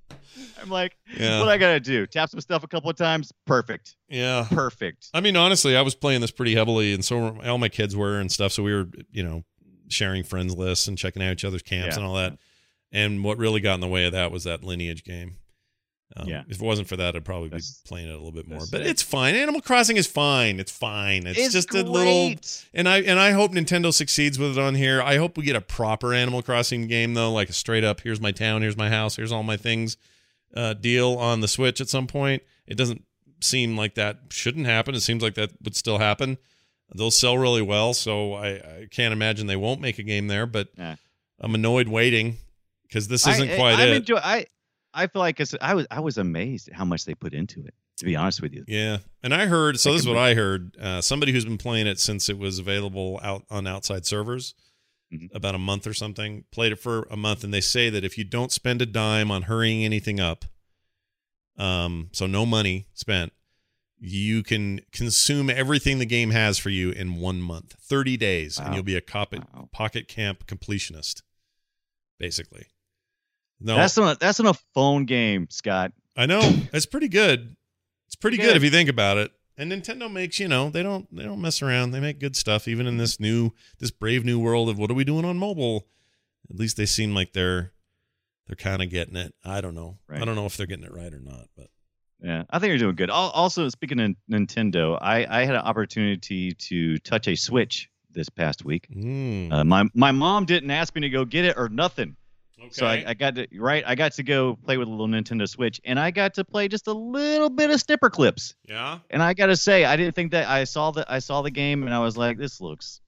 [0.61, 1.39] I'm like, Yeah.
[1.39, 2.05] what I got to do?
[2.05, 3.31] Tap some stuff a couple of times.
[3.45, 3.95] Perfect.
[4.09, 4.45] Yeah.
[4.49, 5.09] Perfect.
[5.13, 7.95] I mean, honestly, I was playing this pretty heavily, and so were, all my kids
[7.95, 8.51] were and stuff.
[8.51, 9.43] So we were, you know,
[9.87, 12.01] sharing friends lists and checking out each other's camps Yeah.
[12.01, 12.37] and all that.
[12.91, 15.37] And what really got in the way of that was that lineage game.
[16.15, 16.43] Um, Yeah.
[16.47, 18.61] If it wasn't for that, I'd probably be playing it a little bit more.
[18.71, 18.87] But it.
[18.87, 19.35] it's fine.
[19.35, 20.59] Animal Crossing is fine.
[20.59, 21.25] It's fine.
[21.25, 22.35] It's, just a little.
[22.73, 25.01] And I and I hope Nintendo succeeds with it on here.
[25.01, 28.21] I hope we get a proper Animal Crossing game though, like a straight up here's
[28.21, 29.97] my town, here's my house, here's all my things
[30.55, 32.43] uh, deal on the Switch at some point.
[32.67, 33.03] It doesn't
[33.41, 34.95] seem like that shouldn't happen.
[34.95, 36.37] It seems like that would still happen.
[36.95, 40.45] They'll sell really well, so I, I can't imagine they won't make a game there.
[40.45, 40.95] But Yeah.
[41.41, 42.37] I'm annoyed waiting
[42.83, 43.95] because this isn't I, quite I'm it.
[43.97, 44.45] enjoy- I
[44.95, 47.73] I feel like I was I was amazed at how much they put into it.
[47.99, 49.79] To be honest with you, Yeah, and I heard.
[49.79, 50.75] So this is what I heard.
[50.77, 54.53] Uh, somebody who's been playing it since it was available out on outside servers,
[55.13, 55.33] Mhm.
[55.33, 56.43] about a month or something.
[56.51, 59.31] Played it for a month, and they say that if you don't spend a dime
[59.31, 60.43] on hurrying anything up,
[61.57, 63.31] um, so no money spent,
[63.97, 68.73] you can consume everything the game has for you in one month, thirty days, and
[68.73, 69.69] you'll be a pocket Wow.
[69.71, 71.21] pocket camp completionist,
[72.19, 72.65] basically.
[73.59, 75.91] No, that's not that's not a phone game, Scott.
[76.17, 76.41] I know
[76.73, 77.55] it's pretty good.
[78.07, 78.43] It's pretty good.
[78.47, 78.57] Good.
[78.57, 79.31] if you think about it.
[79.57, 81.91] And Nintendo makes you know they don't they don't mess around.
[81.91, 84.95] They make good stuff even in this new this brave new world of what are
[84.95, 85.87] we doing on mobile.
[86.49, 87.71] At least they seem like they're
[88.47, 89.33] they're kind of getting it.
[89.43, 89.97] I don't know.
[90.09, 91.47] I don't know if they're getting it right or not.
[91.57, 91.67] But
[92.21, 93.09] Yeah, I think you're doing good.
[93.09, 98.63] Also, speaking of Nintendo, I, I had an opportunity to touch a Switch this past
[98.63, 98.87] week.
[98.93, 102.15] mm, Uh, my my mom didn't ask me to go get it or nothing,
[102.59, 102.69] okay.
[102.71, 103.83] so I, I got to right.
[103.85, 106.67] I got to go play with a little Nintendo Switch, and I got to play
[106.67, 108.53] just a little bit of Snipperclips.
[108.67, 108.99] yeah.
[109.09, 111.51] And I got to say, I didn't think that I saw the I saw the
[111.51, 113.01] game, and I was like, this looks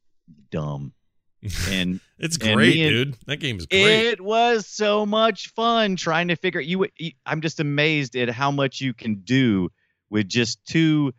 [0.52, 0.94] dumb.
[1.70, 3.18] And It's great, and- dude.
[3.28, 4.08] That game is great.
[4.08, 6.88] It was so much fun trying to figure you.
[7.26, 9.70] I'm just amazed at how much you can do
[10.10, 11.14] with just two,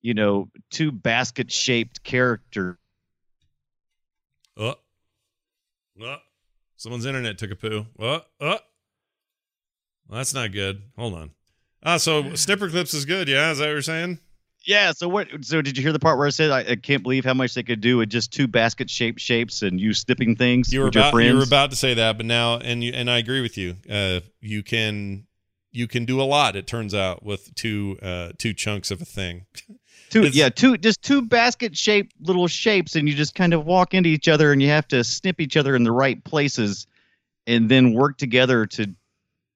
[0.00, 2.78] you know, two basket shaped character.
[4.56, 4.68] oh.
[4.68, 4.74] Uh,
[6.00, 6.04] oh.
[6.04, 6.18] Uh,
[6.78, 7.86] Someone's internet took a poo.
[7.98, 8.20] Oh.
[8.40, 8.58] Oh.
[10.08, 10.82] Well, that's not good.
[10.96, 11.30] Hold on.
[11.82, 13.50] Ah, so Snipperclips is good, yeah?
[13.50, 14.20] Is that what you're saying?
[14.64, 14.92] Yeah.
[14.92, 15.28] So what?
[15.42, 17.54] So did you hear the part where I said I, I can't believe how much
[17.54, 20.86] they could do with just two basket shaped shapes and you snipping things you were
[20.86, 21.28] with your friends?
[21.28, 23.76] you were about to say that, but now and you and I agree with you.
[23.90, 25.26] Uh, you can
[25.72, 26.54] you can do a lot.
[26.54, 29.46] It turns out with two uh, two chunks of a thing.
[30.10, 33.64] two, it's- yeah, two, just two basket shaped little shapes, and you just kind of
[33.64, 36.86] walk into each other, and you have to snip each other in the right places,
[37.46, 38.94] and then work together to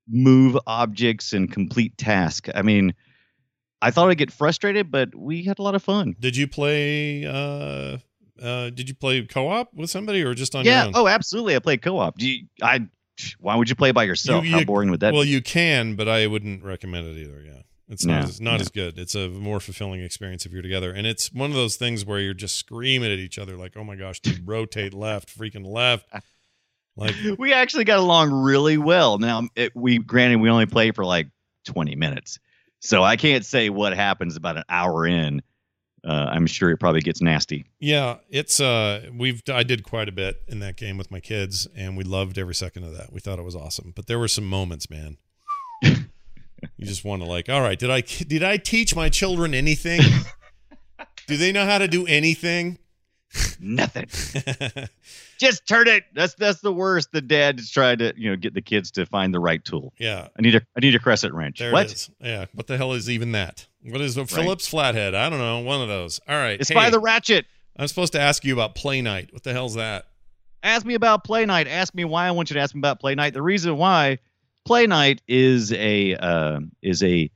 [0.09, 2.48] move objects and complete task.
[2.55, 2.94] I mean,
[3.80, 6.14] I thought I'd get frustrated, but we had a lot of fun.
[6.18, 7.24] Did you play?
[7.26, 7.98] Uh,
[8.42, 10.80] uh, did you play co op with somebody or just on yeah.
[10.80, 10.92] your own?
[10.96, 11.55] Oh, absolutely.
[11.55, 12.18] I played co-op.
[12.18, 12.86] Do you, I?
[13.38, 14.44] Why would you play by yourself?
[14.44, 15.28] You- How boring would that well, be?
[15.28, 17.42] you can, but I wouldn't recommend it either.
[17.44, 18.60] Yeah, It's not No, as, not no.
[18.60, 18.98] as good.
[18.98, 22.18] It's a more fulfilling experience if you're together, and it's one of those things where
[22.20, 26.06] you're just screaming at each other like, "Oh my gosh, dude, rotate left, freaking left!"
[26.94, 29.16] Like, we actually got along really well.
[29.16, 31.26] Now, it, we granted we only played for like
[31.64, 32.38] 20 minutes,
[32.80, 35.40] so I can't say what happens about an hour in.
[36.04, 37.64] Uh, I'm sure it probably gets nasty.
[37.80, 41.66] yeah, it's uh, we've I did quite a bit in that game with my kids,
[41.74, 43.10] and we loved every second of that.
[43.10, 45.16] We thought it was awesome, but there were some moments, man.
[46.76, 50.00] you just want to like, all right, did I did I teach my children anything?
[51.26, 52.78] do they know how to do anything?
[53.60, 54.08] Nothing.
[55.38, 56.04] Just turn it.
[56.14, 57.12] That's that's the worst.
[57.12, 59.94] The dad is trying to you know get the kids to find the right tool.
[59.98, 61.58] yeah, I need a I need a crescent wrench.
[61.58, 61.86] There what?
[61.86, 62.10] it is.
[62.20, 62.46] Yeah.
[62.52, 63.66] What the hell is even that?
[63.82, 65.14] What is a Phillips flathead?
[65.14, 65.60] I don't know.
[65.60, 66.20] One of those.
[66.28, 66.60] All right.
[66.60, 67.46] It's Hey, by the ratchet.
[67.76, 69.32] I'm supposed to ask you about Playnite.
[69.32, 70.06] What the hell's that?
[70.62, 73.32] ask me about Playnite ask me why i want you to ask me about Playnite
[73.32, 74.18] the reason why
[74.68, 77.30] Playnite is a uh, is a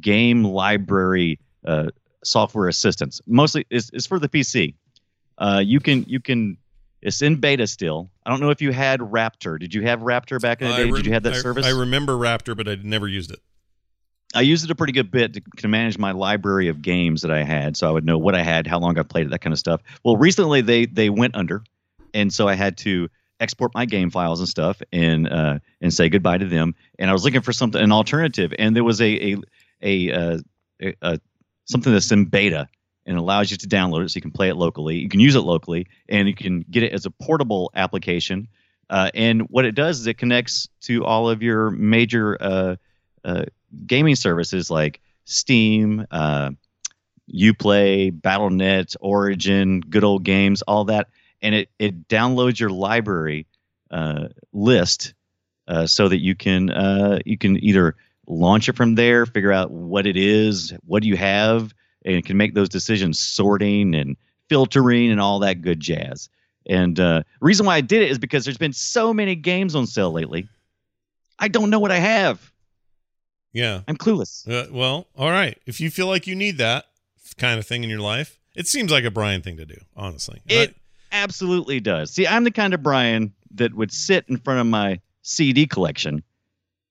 [0.00, 1.90] game library uh,
[2.24, 3.20] software assistance.
[3.26, 4.74] Mostly is, is for the pc
[5.38, 6.56] uh, you can you can
[7.00, 8.10] it's in beta still.
[8.24, 9.58] I don't know if you had Raptr.
[9.58, 10.84] Did you have Raptr back in the day?
[10.84, 11.66] Rem- did you have that I- service?
[11.66, 13.40] I remember Raptr, but I never used it.
[14.34, 17.30] I used it a pretty good bit to, to manage my library of games that
[17.30, 19.40] I had, so I would know what I had, how long I played it, that
[19.40, 19.82] kind of stuff.
[20.04, 21.64] Well, recently they they went under,
[22.14, 23.10] and so I had to
[23.42, 26.74] export my game files and stuff and uh, and say goodbye to them.
[26.98, 29.36] And I was looking for something an alternative, and there was a a
[29.82, 30.38] a, uh,
[30.80, 31.20] a, a
[31.64, 32.68] something that's in beta
[33.04, 34.98] and allows you to download it so you can play it locally.
[34.98, 38.48] You can use it locally, and you can get it as a portable application.
[38.88, 42.76] Uh, and what it does is it connects to all of your major uh,
[43.24, 43.44] uh,
[43.86, 46.56] gaming services like Steam, UPlay,
[48.12, 51.08] BattleNet, Origin, Good Old Games, all that,
[51.42, 53.46] and it it downloads your library
[53.90, 55.14] uh, list
[55.68, 59.70] uh, so that you can uh, you can either launch it from there, figure out
[59.70, 61.74] what it is, what do you have,
[62.04, 64.16] and can make those decisions, sorting and
[64.48, 66.28] filtering and all that good jazz.
[66.66, 69.86] And uh, reason why I did it is because there's been so many games on
[69.86, 70.48] sale lately.
[71.38, 72.52] I don't know what I have.
[73.52, 73.80] Yeah.
[73.88, 74.48] I'm clueless.
[74.48, 75.58] Uh, well, all right.
[75.66, 76.86] If you feel like you need that
[77.36, 80.40] kind of thing in your life, it seems like a Brian thing to do, honestly.
[80.46, 80.76] It
[81.12, 82.10] absolutely does.
[82.12, 86.22] See, I'm the kind of Brian that would sit in front of my CD collection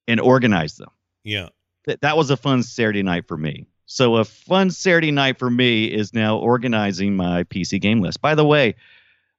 [0.08, 0.90] and organize them.
[1.24, 1.50] yeah.
[1.86, 3.66] That that was a fun Saturday night for me.
[3.88, 8.22] So a fun Saturday night for me is now organizing my PC game list.
[8.22, 8.76] By the way,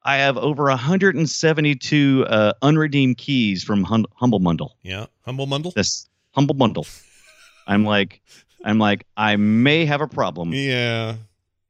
[0.03, 4.76] I have over 172 uh, unredeemed keys from hum- Humble Bundle.
[4.83, 5.07] Yeah.
[5.24, 5.70] Humble Bundle?
[5.76, 6.85] This Humble Bundle.
[7.68, 8.20] I'm like,
[8.64, 11.14] I'm like, I may have a problem Yeah.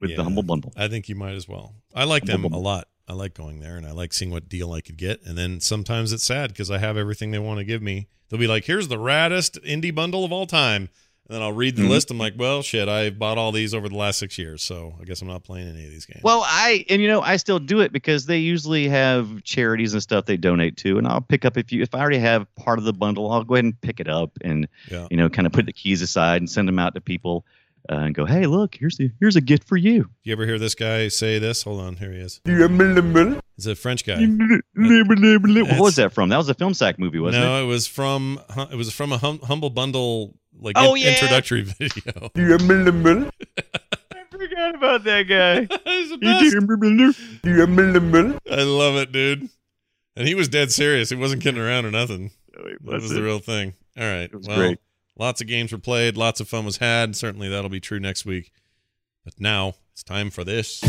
[0.00, 0.16] with Yeah.
[0.16, 0.72] the Humble Bundle.
[0.74, 1.74] I think you might as well.
[1.94, 2.88] I like them Humble a lot.
[3.12, 5.20] I like going there and I like seeing what deal I could get.
[5.26, 8.08] And then sometimes it's sad because I have everything they want to give me.
[8.30, 10.88] They'll be like, here's the raddest indie bundle of all time.
[11.28, 11.90] And then I'll read the Mhm.
[11.90, 12.10] list.
[12.10, 14.62] I'm like, well, shit, I bought all these over the last six years.
[14.62, 16.22] So I guess I'm not playing any of these games.
[16.24, 20.02] Well, I and you know I still do it because they usually have charities and
[20.02, 22.78] stuff they donate to, and I'll pick up if you if I already have part
[22.78, 25.06] of the bundle, I'll go ahead and pick it up and Yeah.
[25.10, 27.44] you know kind of put the keys aside and send them out to people
[27.90, 30.08] uh, and go, hey, look, here's the here's a gift for you.
[30.22, 31.62] you ever hear this guy say this?
[31.64, 31.96] Hold on.
[31.96, 32.40] Here he is.
[33.56, 34.18] He's a French guy.
[34.20, 36.28] what was that from?
[36.30, 37.46] That was a film sack movie, wasn't it?
[37.46, 41.10] no, it was from it was from a hum, humble bundle like Oh, in- yeah.
[41.10, 42.30] introductory video.
[42.34, 45.60] I forgot about that guy.
[45.90, 46.42] He's the best.
[48.50, 49.48] I love it, dude.
[50.16, 51.10] And he was dead serious.
[51.10, 52.30] He wasn't kidding around or nothing.
[52.52, 53.74] That was the real thing.
[53.98, 54.24] All right.
[54.24, 54.78] It was well, great.
[55.16, 56.16] Lots of games were played.
[56.16, 57.16] Lots of fun was had.
[57.16, 58.52] Certainly that'll be true next week.
[59.24, 60.80] But now it's time for this.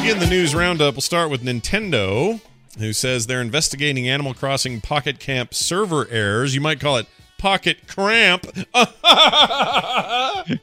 [0.00, 0.94] Begin the news roundup.
[0.94, 2.40] We'll start with Nintendo,
[2.78, 6.54] who says they're investigating Animal Crossing Pocket Camp server errors.
[6.54, 7.06] You might call it
[7.38, 8.46] Pocket Cramp.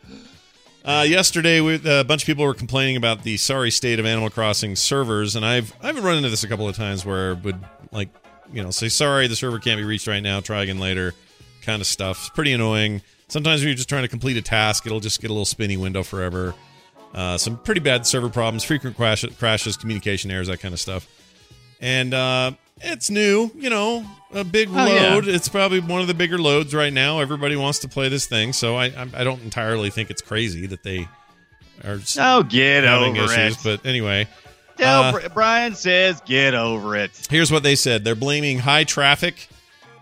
[0.86, 4.30] Uh, yesterday, we, a bunch of people were complaining about the sorry state of Animal
[4.30, 7.62] Crossing servers, and I've I've run into this a couple of times where would
[7.92, 8.10] like
[8.54, 11.14] you know say sorry the server can't be reached right now, try again later,
[11.62, 12.18] kind of stuff.
[12.20, 13.02] It's pretty annoying.
[13.28, 15.76] Sometimes when you're just trying to complete a task, it'll just get a little spinny
[15.78, 16.54] window forever.
[17.14, 21.08] Uh, some pretty bad server problems, frequent crash, crashes, communication errors, that kind of stuff.
[21.82, 25.14] And uh, it's new, you know, a big Oh, yeah.
[25.14, 25.28] load.
[25.28, 27.20] It's probably one of the bigger loads right now.
[27.20, 30.84] Everybody wants to play this thing, so I I, don't entirely think it's crazy that
[30.84, 31.08] they
[31.84, 33.58] are Oh, get over issues.
[33.58, 33.60] it.
[33.64, 34.28] But anyway,
[34.78, 37.28] Tell uh, Brian says, get over it.
[37.30, 39.50] here's what they said: they're blaming high traffic.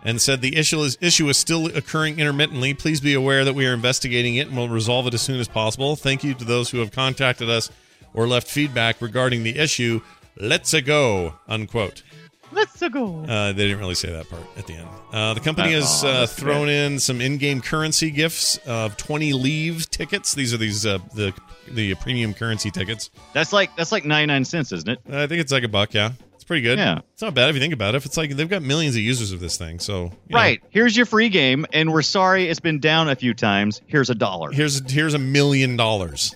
[0.08, 2.76] And said the issue is issue is still occurring intermittently.
[2.76, 5.48] Please be aware that we are investigating it and will resolve it as soon as
[5.48, 5.96] possible.
[5.96, 7.72] Thank you to those who have contacted us
[8.14, 10.02] or left feedback regarding the issue.
[10.38, 11.34] Let's a go.
[11.48, 12.04] Unquote.
[12.52, 13.24] Let's go.
[13.28, 14.88] Uh, they didn't really say that part at the end.
[15.12, 19.90] Uh, the company has aw, uh, thrown in some in-game currency gifts of 20 leaf
[19.90, 20.34] tickets.
[20.36, 21.34] These are these uh, the
[21.68, 23.10] the premium currency tickets.
[23.34, 25.00] That's like that's like ninety nine cents, isn't it?
[25.10, 25.94] I think it's like a buck.
[25.94, 26.78] Yeah, it's pretty good.
[26.78, 27.00] Yeah.
[27.14, 27.98] it's not bad if you think about it.
[27.98, 30.62] If it's like they've got millions of users of this thing, so you know, Right.
[30.70, 33.82] Here's your free game, and we're sorry it's been down a few times.
[33.88, 34.52] Here's a dollar.
[34.52, 36.36] here's here's a million dollars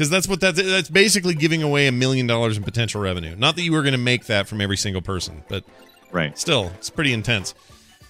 [0.00, 3.36] because that's what that's that's basically giving away a million dollars in potential revenue.
[3.36, 5.62] Not that you were going to make that from every single person, but
[6.10, 6.38] Right.
[6.38, 7.54] still, it's pretty intense.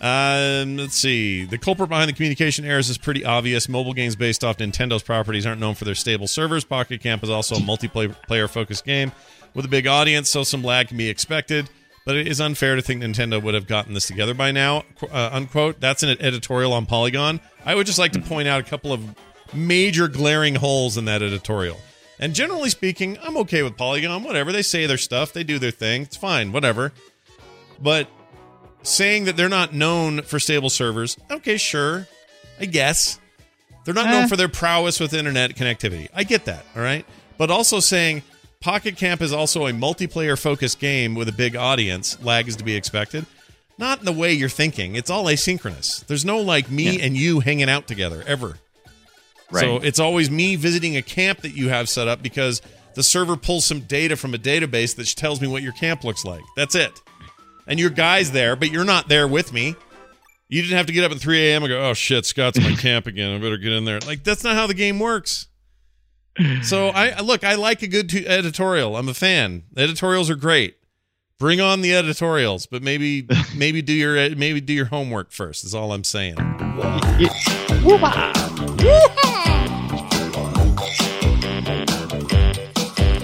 [0.00, 1.44] Um, let's see.
[1.46, 3.68] The culprit behind the communication errors is pretty obvious.
[3.68, 6.62] Mobile games based off Nintendo's properties aren't known for their stable servers.
[6.62, 9.10] Pocket Camp is also a multiplayer player focused game
[9.54, 11.68] with a big audience, so some lag can be expected.
[12.06, 14.84] But it is unfair to think Nintendo would have gotten this together by now.
[15.10, 15.80] Uh, unquote.
[15.80, 17.40] That's an editorial on Polygon.
[17.66, 19.02] I would just like to point out a couple of
[19.52, 21.78] major glaring holes in that editorial.
[22.18, 24.22] And generally speaking, I'm okay with Polygon.
[24.24, 26.02] Whatever they say their stuff, they do their thing.
[26.02, 26.52] It's fine.
[26.52, 26.92] Whatever.
[27.80, 28.08] But
[28.82, 32.06] saying that they're not known for stable servers, okay, sure,
[32.60, 33.18] I guess.
[33.84, 34.26] They're not known Eh.
[34.26, 36.08] for their prowess with internet connectivity.
[36.14, 37.06] I get that, all right?
[37.38, 38.22] But also saying
[38.60, 42.64] Pocket Camp is also a multiplayer focused game with a big audience, lag is to
[42.64, 43.24] be expected.
[43.78, 44.94] Not in the way you're thinking.
[44.94, 46.04] It's all asynchronous.
[46.06, 47.04] There's no like me Yeah.
[47.06, 48.58] and you hanging out together ever.
[49.50, 49.60] Right.
[49.62, 52.62] So it's always me visiting a camp that you have set up because
[52.94, 56.24] the server pulls some data from a database that tells me what your camp looks
[56.24, 56.42] like.
[56.56, 56.92] That's it.
[57.66, 59.74] And your guy's there, but you're not there with me.
[60.48, 61.62] You didn't have to get up at 3 a.m.
[61.62, 63.34] and go, oh shit, Scott's in my camp again.
[63.34, 64.00] I better get in there.
[64.00, 65.46] Like, that's not how the game works.
[66.62, 68.96] So I I- look, I like a good t- editorial.
[68.96, 69.64] I'm a fan.
[69.76, 70.76] Editorials are great.
[71.40, 73.26] Bring on the editorials, but maybe
[73.56, 75.64] maybe do your maybe do your homework first.
[75.64, 76.36] Is all I'm saying.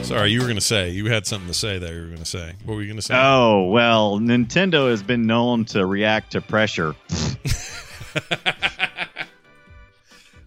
[0.02, 0.90] Sorry, you were going to say.
[0.90, 1.94] You had something to say there.
[1.94, 2.54] You were going to say.
[2.64, 3.14] What were you going to say?
[3.16, 6.94] Oh well, Nintendo has been known to react to pressure.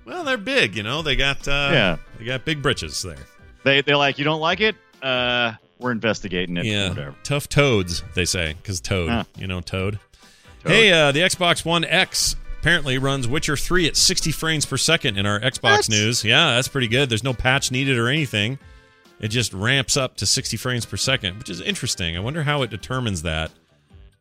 [0.05, 1.01] well, they're big, you know.
[1.03, 1.97] They got uh, Yeah.
[2.17, 3.17] they got big britches there.
[3.63, 4.75] They they're like, you don't like it?
[5.03, 6.65] Uh, we're investigating it.
[6.65, 7.15] Yeah, Whatever.
[7.23, 9.23] tough toads, they say, because Toad, Huh.
[9.37, 9.99] you know, Toad.
[10.63, 10.71] Toad.
[10.71, 15.17] Hey, uh, the Xbox One X apparently runs Witcher 3 at 60 frames per second
[15.17, 15.89] in our Xbox What?
[15.89, 16.23] news.
[16.25, 17.09] Yeah, that's pretty good.
[17.09, 18.59] There's no patch needed or anything.
[19.21, 22.15] It just ramps up to 60 frames per second, which is interesting.
[22.17, 23.51] I wonder how it determines that.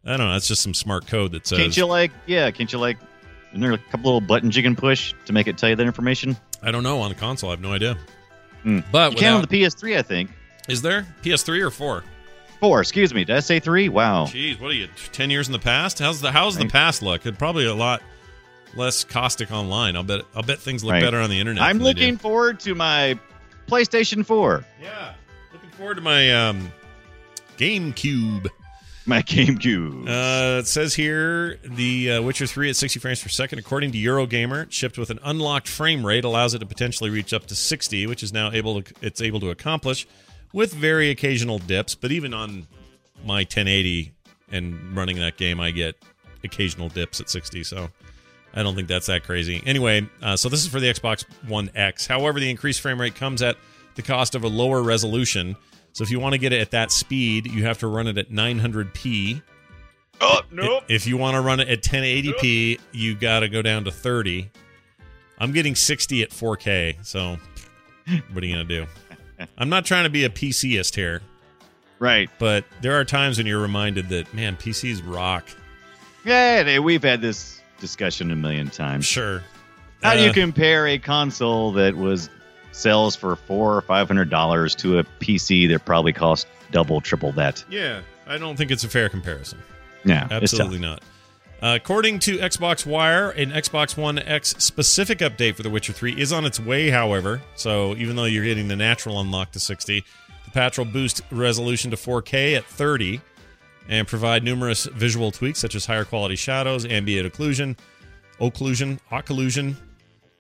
[0.05, 0.33] I don't know.
[0.33, 1.59] That's just some smart code that says.
[1.59, 2.13] Can't you like?
[2.27, 2.51] Yeah.
[2.51, 2.99] Can't you like?
[3.51, 5.87] Isn't there a couple little buttons you can push to make it tell you that
[5.87, 6.37] information?
[6.63, 7.51] I don't know on the console.
[7.51, 7.97] I have no idea.
[8.63, 8.81] Hmm.
[8.93, 10.31] But You can on the PS3, I think.
[10.69, 12.05] Is there PS3 or four?
[12.61, 12.81] Four.
[12.81, 13.25] Excuse me.
[13.25, 13.89] Did I say three?
[13.89, 14.25] Wow.
[14.27, 14.89] Jeez, what are you?
[15.13, 15.99] Ten years in the past?
[15.99, 17.25] How's the how's the past look?
[17.25, 18.03] It probably a lot
[18.75, 19.95] less caustic online.
[19.97, 20.23] I'll bet.
[20.35, 21.03] I'll bet things look Right.
[21.03, 21.63] better on the internet.
[21.63, 22.01] I'm than they do.
[22.01, 23.19] looking forward to my
[23.69, 25.15] PlayStation 4, Yeah,
[25.53, 26.73] looking forward to my um,
[27.59, 28.49] GameCube.
[29.07, 30.07] my GameCube.
[30.09, 33.99] Uh, it says here the uh, Witcher 3 at 60 frames per second, according to
[33.99, 38.07] Eurogamer, shipped with an unlocked frame rate, allows it to potentially reach up to 60,
[38.07, 40.07] which is now able to it's able to accomplish
[40.53, 41.95] with very occasional dips.
[41.95, 42.67] But even on
[43.25, 44.13] my 1080
[44.51, 45.97] and running that game, I get
[46.45, 47.65] occasional dips at 60.
[47.65, 47.89] So
[48.55, 49.63] I don't think that's that crazy.
[49.67, 52.07] Anyway, uh, so this is for the Xbox One X.
[52.07, 53.57] However, the increased frame rate comes at
[53.95, 55.57] the cost of a lower resolution.
[55.93, 58.17] So if you want to get it at that speed, you have to run it
[58.19, 59.43] at 900p.
[60.21, 63.85] oh I- If you want to run it at 1080p, you got to go down
[63.85, 64.51] to 30.
[65.39, 67.37] I'm getting 60 at 4K, so
[68.33, 68.87] what are you going to do?
[69.57, 71.23] I'm not trying to be a PCist here,
[71.99, 72.29] Right.
[72.39, 75.49] but there are times when you're reminded that, man, PCs rock.
[76.25, 79.07] Yeah, they- we've had this discussion a million times.
[79.07, 79.43] Sure.
[80.03, 82.31] How do you Uh, compare a console that was
[82.73, 87.33] sells for four or five hundred dollars to a PC that probably cost double, triple
[87.33, 87.65] that?
[87.69, 89.59] Yeah, I don't think it's a fair comparison.
[90.05, 90.29] Yeah.
[90.31, 91.03] Absolutely not.
[91.61, 96.13] Uh, according to Xbox Wire, an Xbox One X specific update for The Witcher 3
[96.21, 97.43] is on its way, however.
[97.57, 100.05] So even though you're getting the natural unlock to 60,
[100.45, 103.21] the patch will boost resolution to 4K at 30
[103.89, 107.77] and provide numerous visual tweaks such as higher quality shadows, ambient occlusion,
[108.41, 109.75] occlusion, occlusion.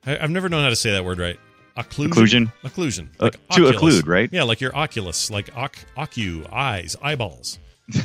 [0.06, 1.38] I, I've never known how to say that word right.
[1.76, 2.12] Occlusion.
[2.12, 2.52] Occlusion?
[2.62, 3.08] Occlusion.
[3.18, 4.28] Uh, to occlude, right?
[4.32, 7.58] Yeah, like your Oculus, like oc- ocu, eyes, eyeballs.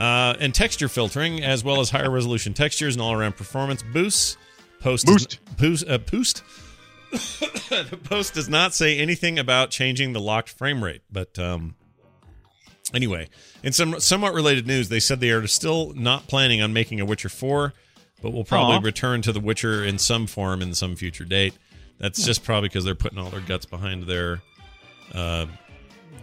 [0.00, 4.36] uh, and texture filtering, as well as higher resolution textures and all around performance boosts.
[4.80, 5.38] Post Boost.
[5.58, 5.86] Boost.
[5.86, 6.42] Uh, boost.
[7.10, 11.74] the post does not say anything about changing the locked frame rate, but um,
[12.94, 13.28] anyway,
[13.62, 17.04] in some somewhat related news, they said they are still not planning on making a
[17.04, 17.74] Witcher 4,
[18.22, 18.80] but will probably Aw.
[18.80, 21.54] return to The Witcher in some form in some future date.
[21.98, 24.40] That's just probably because they're putting all their guts behind their
[25.14, 25.46] uh,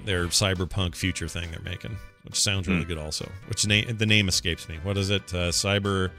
[0.05, 1.97] their cyberpunk future thing they're making,
[2.27, 2.87] which sounds really Hmm.
[2.87, 2.97] good.
[2.97, 4.77] Also, which name the name escapes me.
[4.83, 5.23] What is it?
[5.33, 6.11] Uh, Cyber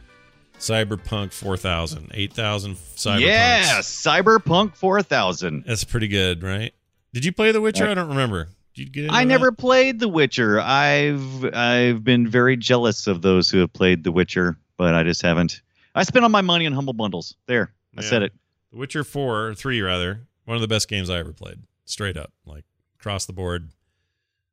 [0.59, 3.21] Cyberpunk 4000, 8000 Cyberpunks.
[3.21, 5.65] Yeah, Cyberpunk 4000.
[5.67, 6.73] that's pretty good, right?
[7.13, 7.85] Did you play The Witcher?
[7.85, 7.93] Yeah.
[7.93, 8.49] I don't remember.
[8.75, 9.05] Did you get?
[9.05, 9.29] Into I that?
[9.29, 10.61] never played The Witcher.
[10.61, 15.23] I've I've been very jealous of those who have played The Witcher, but I just
[15.23, 15.63] haven't.
[15.95, 17.35] I spent all my money on humble bundles.
[17.47, 18.09] There, I Yeah.
[18.09, 18.33] said it.
[18.73, 21.59] The Witcher 4 or 3 rather, one of the best games I ever played.
[21.87, 22.65] Straight up, like
[23.01, 23.71] across the board,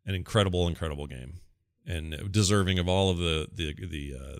[0.05, 1.39] an incredible incredible game
[1.87, 4.35] and deserving of all of the the the uh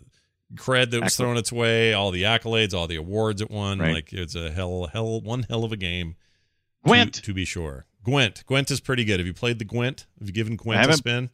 [0.56, 1.18] cred that was Accolades.
[1.18, 3.80] thrown its way, all the accolades, all the awards it won.
[3.80, 3.94] Right.
[3.96, 6.16] Like it's a hell hell one hell of a game.
[6.86, 7.16] Gwent.
[7.24, 7.86] to, be sure.
[8.04, 8.44] Gwent.
[8.46, 9.20] Gwent is pretty good.
[9.20, 10.06] Have you played the Gwent?
[10.20, 11.32] Have you given Gwent a spin?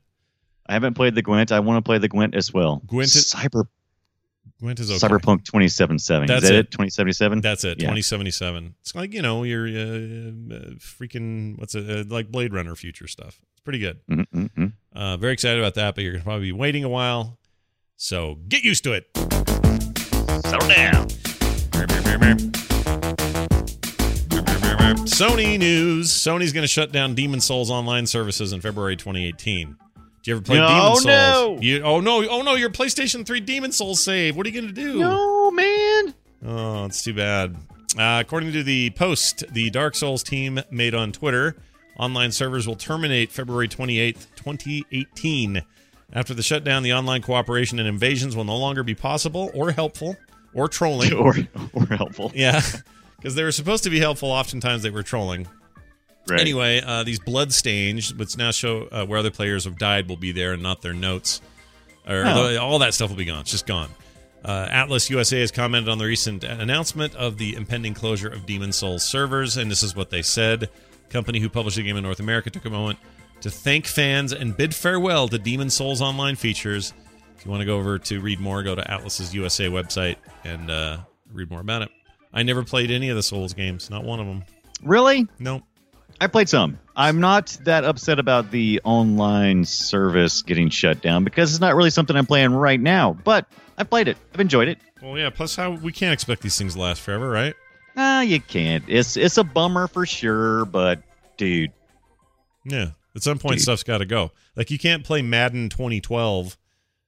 [0.66, 1.52] I haven't played the Gwent.
[1.52, 2.82] I want to play the Gwent as well.
[2.88, 3.66] Gwent is- Cyber
[4.60, 5.00] Gwent is okay.
[5.00, 6.28] Cyberpunk 2077.
[6.28, 6.60] That's Is that it.
[6.68, 6.72] it?
[6.72, 7.42] 2077.
[7.42, 7.80] That's it.
[7.80, 7.86] Yeah.
[7.88, 8.76] 2077.
[8.82, 13.08] It's like, you know, your uh, uh, freaking what's it uh, like Blade Runner future
[13.08, 13.40] stuff.
[13.54, 14.00] It's pretty good.
[14.10, 14.74] Mhm, mhm, mhm.
[14.94, 17.40] Uh, very excited about that, but you're going to probably be waiting a while.
[17.98, 19.08] So get used to it.
[20.46, 21.08] Settle down.
[25.06, 26.12] Sony news.
[26.12, 29.76] Sony's going to shut down Demon's Souls online services in February 2018.
[30.24, 31.06] Did you ever play No, Demon's Souls?
[31.06, 31.58] no.
[31.62, 32.28] You, oh no!
[32.30, 32.54] Oh no!
[32.56, 34.36] Your PlayStation 3 Demon's Souls save.
[34.36, 35.00] What are you going to do?
[35.00, 36.14] No man.
[36.46, 37.56] Oh, it's too bad.
[37.98, 41.56] Uh, according to the post the Dark Souls team made on Twitter,
[41.98, 45.62] online servers will terminate February 28th, 2018.
[46.14, 50.16] After the shutdown, the online cooperation and invasions will no longer be possible or helpful
[50.54, 51.14] or trolling.
[51.16, 51.34] or
[51.74, 52.32] or helpful.
[52.36, 52.62] yeah,
[53.18, 54.30] because they were supposed to be helpful.
[54.30, 55.48] Oftentimes they were trolling.
[56.28, 56.40] Right.
[56.40, 60.18] Anyway, uh, these blood stains, which now show uh, where other players have died, will
[60.18, 61.42] be there and not their notes.
[62.08, 62.58] Or Oh.
[62.58, 63.42] all that stuff will be gone.
[63.42, 63.90] It's just gone.
[64.44, 68.76] Uh, Atlus USA has commented on the recent announcement of the impending closure of Demon's
[68.76, 70.70] Souls servers, and this is what they said.
[71.10, 72.98] Company who published the game in North America took a moment
[73.42, 76.94] to thank fans and bid farewell to Demon's Souls online features.
[77.38, 80.70] If you want to go over to read more, go to Atlus's USA website and
[80.72, 80.98] uh,
[81.32, 81.90] read more about it.
[82.34, 84.44] I never played any of the Souls games, not one of them.
[84.84, 85.28] Really?
[85.38, 85.64] Nope.
[86.22, 86.78] I played some.
[86.96, 91.90] I'm not that upset about the online service getting shut down because it's not really
[91.90, 93.18] something I'm playing right now.
[93.24, 93.48] But
[93.78, 94.18] I played it.
[94.34, 94.78] I've enjoyed it.
[95.02, 95.32] Well, yeah.
[95.32, 97.56] Plus, how we can't expect these things to last forever, right?
[97.98, 98.84] Ah, you can't.
[98.88, 101.02] It's it's a bummer for sure, but
[101.38, 101.72] dude,
[102.66, 102.92] Yeah.
[103.16, 103.64] At some point, Dude.
[103.64, 104.32] stuff's got to go.
[104.56, 106.56] Like you can't play Madden 2012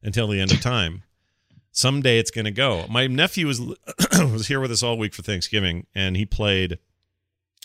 [0.01, 1.03] until the end of time.
[1.71, 2.85] Someday it's going to go.
[2.89, 3.61] My nephew was
[4.19, 6.79] was here with us all week for Thanksgiving, and he played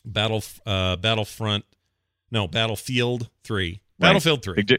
[0.04, 1.64] Battle uh, Battlefront,
[2.30, 4.08] no Battlefield Three, Right.
[4.08, 4.54] Battlefield Three.
[4.56, 4.78] big di-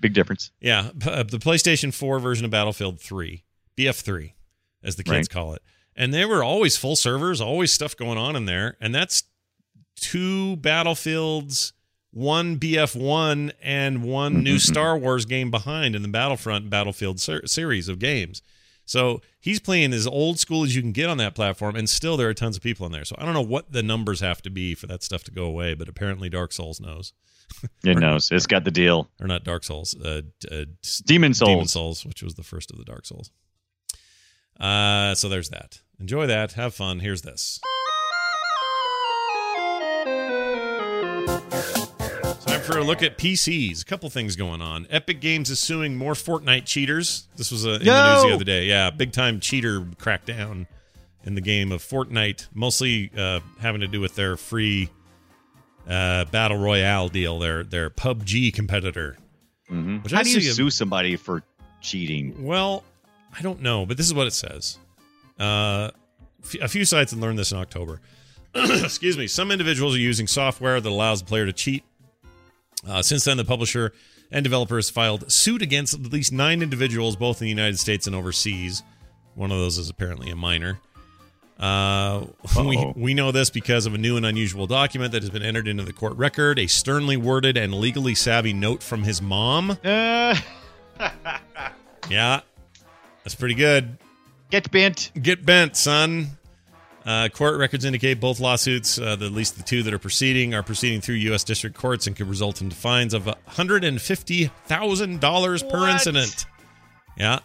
[0.00, 0.50] big difference.
[0.60, 3.44] Yeah, p- uh, the PlayStation 4 version of Battlefield 3,
[3.76, 4.32] BF3,
[4.82, 5.28] as the kids Right.
[5.30, 5.62] call it.
[5.96, 8.76] And they were always full servers, always stuff going on in there.
[8.80, 9.24] And that's
[9.96, 11.72] two Battlefields,
[12.12, 17.88] one BF1, and one new Star Wars game behind in the Battlefront Battlefield ser- series
[17.88, 18.40] of games.
[18.90, 22.16] So he's playing as old school as you can get on that platform, and still
[22.16, 23.04] there are tons of people in there.
[23.04, 25.44] So I don't know what the numbers have to be for that stuff to go
[25.44, 27.12] away, but apparently Dark Souls knows.
[27.84, 28.30] It knows.
[28.30, 29.08] It's got the deal.
[29.20, 30.64] Or not Dark Souls, uh, uh,
[31.04, 31.48] Demon's Souls.
[31.50, 33.30] Demon's Souls, which was the first of the Dark Souls.
[34.58, 35.80] Uh, so there's that.
[35.98, 36.52] Enjoy that.
[36.52, 37.00] Have fun.
[37.00, 37.60] Here's this.
[42.72, 43.82] For a look at PCs.
[43.82, 44.86] A couple things going on.
[44.90, 47.28] Epic Games is suing more Fortnite cheaters.
[47.36, 48.66] This was uh, in the news the other day.
[48.66, 50.66] Yeah, big time cheater crackdown
[51.24, 54.88] in the game of Fortnite, mostly uh, having to do with their free
[55.88, 57.38] uh, battle royale deal.
[57.38, 59.16] Their their PUBG competitor.
[59.70, 60.10] Mhm.
[60.10, 61.42] How I do you a- sue somebody for
[61.80, 62.44] cheating?
[62.44, 62.84] Well,
[63.36, 64.78] I don't know, but this is what it says.
[65.38, 65.90] Uh,
[66.60, 68.00] a few sites had learned this in October.
[68.54, 69.26] Excuse me.
[69.26, 71.84] Some individuals are using software that allows the player to cheat.
[72.86, 73.92] Uh, since then, the publisher
[74.30, 78.16] and developers filed suit against at least nine individuals, both in the United States and
[78.16, 78.82] overseas.
[79.34, 80.80] One of those is apparently a minor.
[81.58, 82.24] Uh,
[82.64, 85.68] we, we know this because of a new and unusual document that has been entered
[85.68, 89.76] into the court record a sternly worded and legally savvy note from his mom.
[89.84, 90.36] Uh,
[92.10, 92.40] Yeah,
[93.22, 93.96] that's pretty good.
[94.50, 95.12] get bent.
[95.20, 96.26] Get bent, son.
[97.06, 100.52] Uh, court records indicate both lawsuits, uh, the, at least the two that are proceeding,
[100.54, 101.42] are proceeding through U.S.
[101.44, 105.90] district courts and could result in fines of $150,000 per What?
[105.90, 106.44] incident.
[107.16, 107.38] Yeah.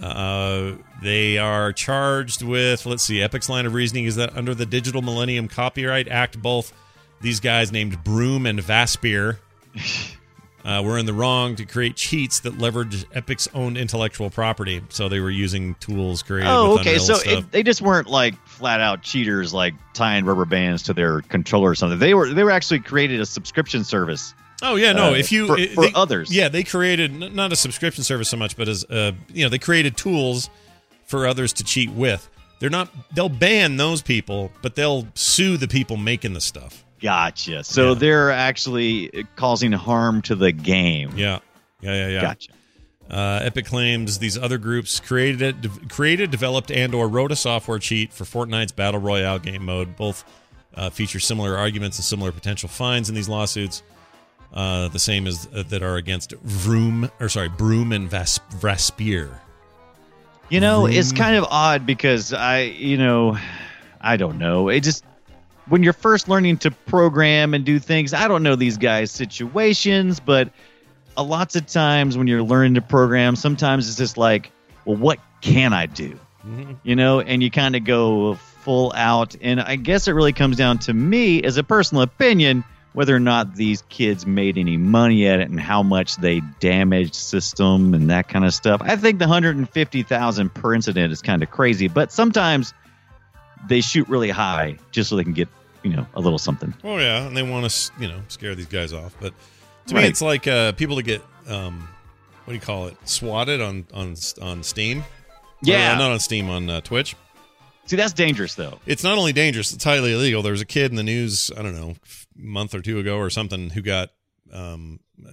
[0.00, 0.72] Uh,
[1.02, 5.02] they are charged with, let's see, Epic's line of reasoning is that under the Digital
[5.02, 6.72] Millennium Copyright Act, both
[7.20, 9.36] these guys named Broom and Vaspier
[10.64, 14.80] uh, were in the wrong to create cheats that leverage Epic's own intellectual property.
[14.90, 16.94] So they were using tools created Oh, with okay.
[16.96, 20.94] Unreal So it, they just weren't like flat out cheaters, like tying rubber bands to
[20.94, 21.98] their controller or something.
[21.98, 24.34] They were they were actually created a subscription service.
[24.62, 25.10] Oh yeah, no.
[25.10, 28.28] uh, if you for, it- for they- others, yeah, they created not a subscription service
[28.28, 30.48] so much, but as uh, you know, they created tools
[31.04, 32.28] for others to cheat with.
[32.60, 32.88] They're not.
[33.12, 36.84] They'll ban those people, but they'll sue the people making the stuff.
[37.02, 37.64] Gotcha.
[37.64, 37.94] So Yeah.
[37.98, 41.12] they're actually causing harm to the game.
[41.16, 41.40] Yeah,
[41.80, 42.20] yeah, yeah, yeah.
[42.20, 42.52] Gotcha.
[43.10, 48.12] Uh, Epic claims these other groups created, de- created, developed, and/or wrote a software cheat
[48.12, 49.96] for Fortnite's battle royale game mode.
[49.96, 50.24] Both
[50.74, 53.82] uh, feature similar arguments and similar potential fines in these lawsuits.
[54.54, 59.28] Uh, the same as uh, that are against Vroom or sorry, Broom and Vas- Vraspir.
[60.48, 63.38] You know, it's kind of odd because I, you know,
[64.00, 64.68] I don't know.
[64.68, 65.02] It just
[65.72, 70.20] when you're first learning to program and do things, I don't know these guys' situations,
[70.20, 70.50] but
[71.16, 74.52] a lots of times when you're learning to program, sometimes it's just like,
[74.84, 76.20] well, what can I do?
[76.46, 76.76] Mhm.
[76.82, 79.34] You know, and you kind of go full out.
[79.40, 83.20] And I guess it really comes down to me as a personal opinion whether or
[83.20, 88.10] not these kids made any money at it and how much they damaged system and
[88.10, 88.82] that kind of stuff.
[88.84, 92.74] I think the 150,000 per incident is kind of crazy, but sometimes
[93.66, 95.48] they shoot really high just so they can get,
[95.82, 96.74] you know, a little something.
[96.84, 99.14] Oh yeah, and they want to you know scare these guys off.
[99.20, 99.34] But
[99.86, 101.88] to me, it's like uh, people that get um,
[102.44, 102.96] what do you call it?
[103.08, 105.04] Swatted on on on Steam.
[105.62, 105.92] Yeah.
[105.92, 107.14] Or, uh, not on Steam on uh, Twitch.
[107.86, 108.78] See, that's dangerous though.
[108.86, 110.42] It's not only dangerous; it's highly illegal.
[110.42, 111.90] There was a kid in the news, I don't know,
[112.36, 114.10] a month or two ago or something, who got,
[114.52, 115.30] um, uh,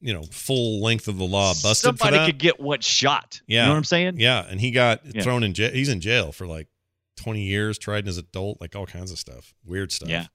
[0.00, 3.40] you know, full length of the law busted Somebody could get what shot.
[3.46, 3.60] Yeah.
[3.62, 4.20] You know what I'm saying?
[4.20, 5.22] yeah, and he got Yeah.
[5.22, 5.72] thrown in jail.
[5.72, 6.68] He's in jail for like
[7.16, 10.08] twenty years, tried as adult, like all kinds of stuff, weird stuff.
[10.08, 10.26] Yeah.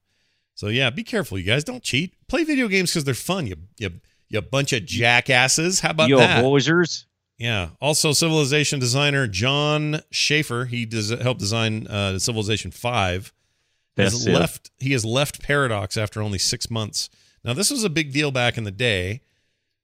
[0.54, 1.64] So yeah, be careful, you guys.
[1.64, 2.14] Don't cheat.
[2.28, 3.46] Play video games because they're fun.
[3.46, 3.90] You you
[4.28, 5.80] you bunch of jackasses.
[5.80, 6.42] How about Yo, that?
[6.42, 7.06] Voyagers.
[7.38, 7.70] Yeah.
[7.80, 13.32] Also, Civilization designer Jon Shafer, he does helped design uh, Civilization Five.
[13.96, 14.70] Has left.
[14.78, 17.10] He has left Paradox after only six months.
[17.44, 19.20] Now, this was a big deal back in the day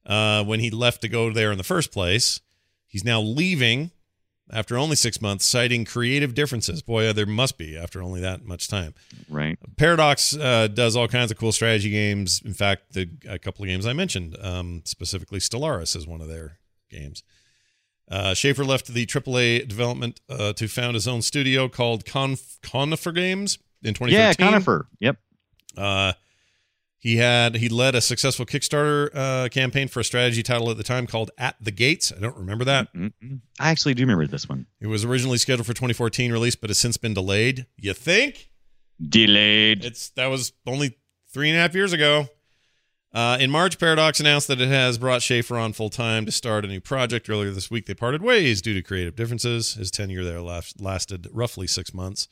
[0.06, 2.40] uh, when he left to go there in the first place.
[2.86, 3.90] He's now leaving
[4.52, 6.82] after only six months, citing creative differences.
[6.82, 8.94] Boy, there must be after only that much time.
[9.28, 9.58] Right.
[9.76, 12.40] Paradox uh, does all kinds of cool strategy games.
[12.44, 16.28] In fact, the a couple of games I mentioned, um, specifically Stellaris, is one of
[16.28, 16.58] their
[16.90, 17.22] games.
[18.10, 23.12] Uh, Shafer left the AAA development uh, to found his own studio called Conf- Conifer
[23.12, 24.10] Games in 2013.
[24.12, 24.88] Yeah, Conifer.
[25.00, 25.16] Yep.
[27.00, 30.82] He had he led a successful Kickstarter uh, campaign for a strategy title at the
[30.82, 32.12] time called At the Gates.
[32.14, 32.92] I don't remember that.
[32.92, 33.40] Mm-mm.
[33.60, 34.66] I actually do remember this one.
[34.80, 37.66] It was originally scheduled for 2014 release, but has since been delayed.
[37.76, 38.50] You think?
[39.00, 39.84] Delayed.
[39.84, 40.98] It's that was only
[41.32, 42.28] three and a half years ago.
[43.14, 46.64] Uh, in March, Paradox announced that it has brought Shafer on full time to start
[46.64, 47.30] a new project.
[47.30, 49.74] Earlier this week, they parted ways due to creative differences.
[49.74, 52.28] His tenure there last, lasted roughly six months.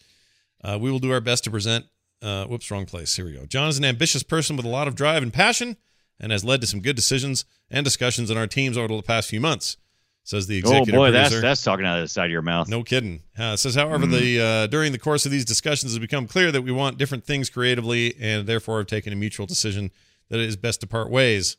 [0.62, 1.87] Uh, we will do our best to present.
[2.23, 3.14] Uh, whoops, wrong place.
[3.17, 3.47] Here we go.
[3.47, 5.77] John is an ambitious person with a lot of drive and passion,
[6.19, 9.29] and has led to some good decisions and discussions in our teams over the past
[9.29, 9.77] few months.
[10.25, 11.35] Says the executive Oh executive boy, producer.
[11.37, 12.69] that's that's talking out of the side of your mouth.
[12.69, 13.23] No kidding.
[13.39, 16.51] Uh, says, however, the uh, during the course of these discussions, it has become clear
[16.51, 19.93] that we want different things creatively, and therefore have taken a mutual decision
[20.29, 21.57] that it is best to part ways.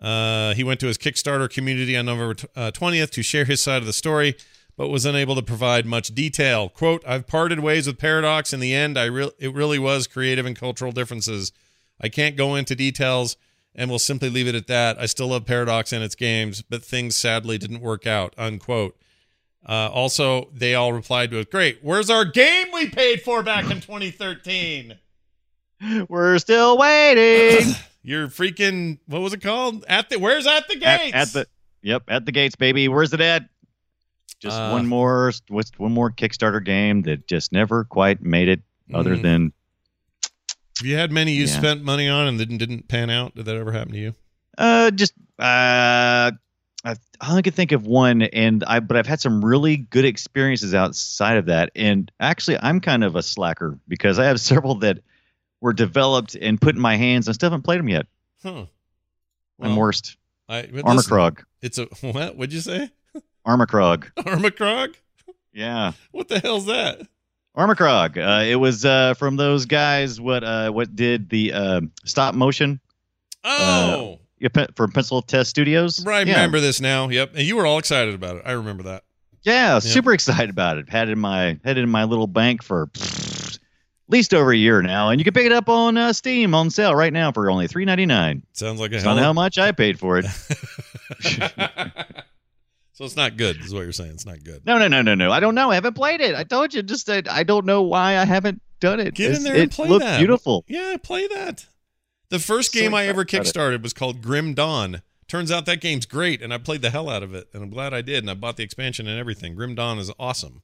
[0.00, 3.76] Uh, he went to his Kickstarter community on November uh, 20th to share his side
[3.82, 4.34] of the story,
[4.76, 6.68] but was unable to provide much detail.
[6.68, 8.52] "Quote: I've parted ways with Paradox.
[8.52, 11.52] In the end, I re- it really was creative and cultural differences.
[12.00, 13.36] I can't go into details."
[13.74, 15.00] And will simply leave it at that.
[15.00, 18.34] I still love Paradox and its games, but things sadly didn't work out.
[18.36, 18.98] Unquote.
[19.66, 21.50] Uh, also, they all replied to it.
[21.50, 21.78] Great.
[21.82, 24.98] Where's our game we paid for back in 2013?
[26.08, 27.74] We're still waiting.
[28.02, 28.98] You're freaking.
[29.06, 29.84] What was it called?
[29.88, 30.18] At the.
[30.18, 31.16] Where's at the at, gates?
[31.16, 31.46] at the
[31.82, 32.88] Yep, at the gates, baby.
[32.88, 33.48] Where's it at?
[34.42, 38.60] Just Uh, one more what's one more Kickstarter game that just never quite made it
[38.92, 39.22] other Mhm.
[39.22, 39.52] than
[40.78, 41.58] Have you had many you Yeah.
[41.58, 43.36] spent money on and didn't didn't pan out?
[43.36, 44.14] Did that ever happen to you?
[44.58, 46.32] Uh, just uh,
[46.84, 50.04] I, I only could think of one, and I but I've had some really good
[50.04, 51.70] experiences outside of that.
[51.76, 54.98] And actually, I'm kind of a slacker because I have several that
[55.60, 58.06] were developed and put in my hands, and I still haven't played them yet.
[58.42, 58.66] Huh.
[59.60, 60.16] I'm Well, worst.
[60.48, 61.44] I, but Armor listen, Krog.
[61.60, 62.36] It's a what?
[62.36, 62.90] What'd you say?
[63.46, 64.06] Armikrog?
[65.54, 65.92] Yeah.
[66.12, 67.02] What the hell's that?
[67.54, 68.16] Armikrog.
[68.16, 70.18] Uh, it was uh, from those guys.
[70.18, 72.80] What uh, what did the uh, stop motion
[73.44, 76.06] Oh, pe- from Pencil Test Studios?
[76.06, 76.26] right.
[76.26, 76.36] I Yeah.
[76.36, 77.10] remember this now.
[77.10, 77.32] Yep.
[77.34, 78.42] And you were all excited about it.
[78.46, 79.04] I remember that.
[79.42, 80.88] Yeah, super excited about it.
[80.88, 83.60] Had it in my had it in my little bank for pfft, at
[84.08, 86.70] least over a year now, and you can pick it up on uh, Steam on
[86.70, 88.42] sale right now for only three ninety nine.
[88.52, 89.16] Sounds like a It's hell.
[89.16, 90.24] not how much I paid for it.
[93.02, 93.60] so it's not good.
[93.60, 94.12] Is what you're saying?
[94.12, 94.64] It's not good.
[94.64, 95.32] No, no, no, no, no.
[95.32, 95.70] I don't know.
[95.70, 96.34] I haven't played it.
[96.36, 99.14] I told you, just that I don't know why I haven't done it.
[99.14, 100.18] Get in there and it play that.
[100.18, 100.64] beautiful.
[100.68, 101.66] Yeah, play that.
[102.28, 103.42] The first So game I ever about it.
[103.42, 105.02] kickstarted was called Grim Dawn.
[105.28, 107.70] Turns out that game's great, and I played the hell out of it, and I'm
[107.70, 109.54] glad I did, and I bought the expansion and everything.
[109.54, 110.62] Grim Dawn is awesome.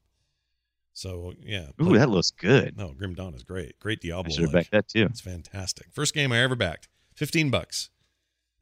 [0.92, 2.76] So yeah, Ooh, that looks good.
[2.76, 3.78] no, Grim Dawn is great.
[3.80, 4.26] Great Diablo.
[4.26, 5.06] I should have backed that too.
[5.10, 5.86] It's fantastic.
[5.92, 7.90] First game I ever backed, fifteen bucks,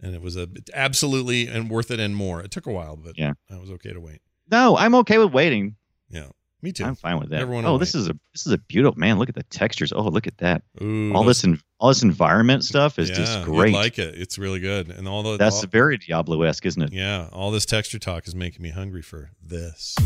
[0.03, 2.41] and it was a absolutely and worth it and more.
[2.43, 3.35] It took a while, but Yeah.
[3.51, 4.21] I was okay to wait.
[4.51, 5.77] No, I'm okay with waiting.
[6.09, 6.29] Yeah,
[6.63, 6.85] me too.
[6.85, 7.41] I'm fine with that.
[7.41, 9.19] Everyone oh, this is a this is a beautiful man.
[9.19, 9.93] Look at the textures.
[9.93, 10.63] Oh, look at that.
[10.81, 13.75] Ooh, all this in, all this environment stuff is yeah, just great.
[13.75, 14.15] like it.
[14.17, 16.93] It's really good, and all the That's all- very Diablo esque, isn't it?
[16.93, 19.97] yeah, all this texture talk is making me hungry for this.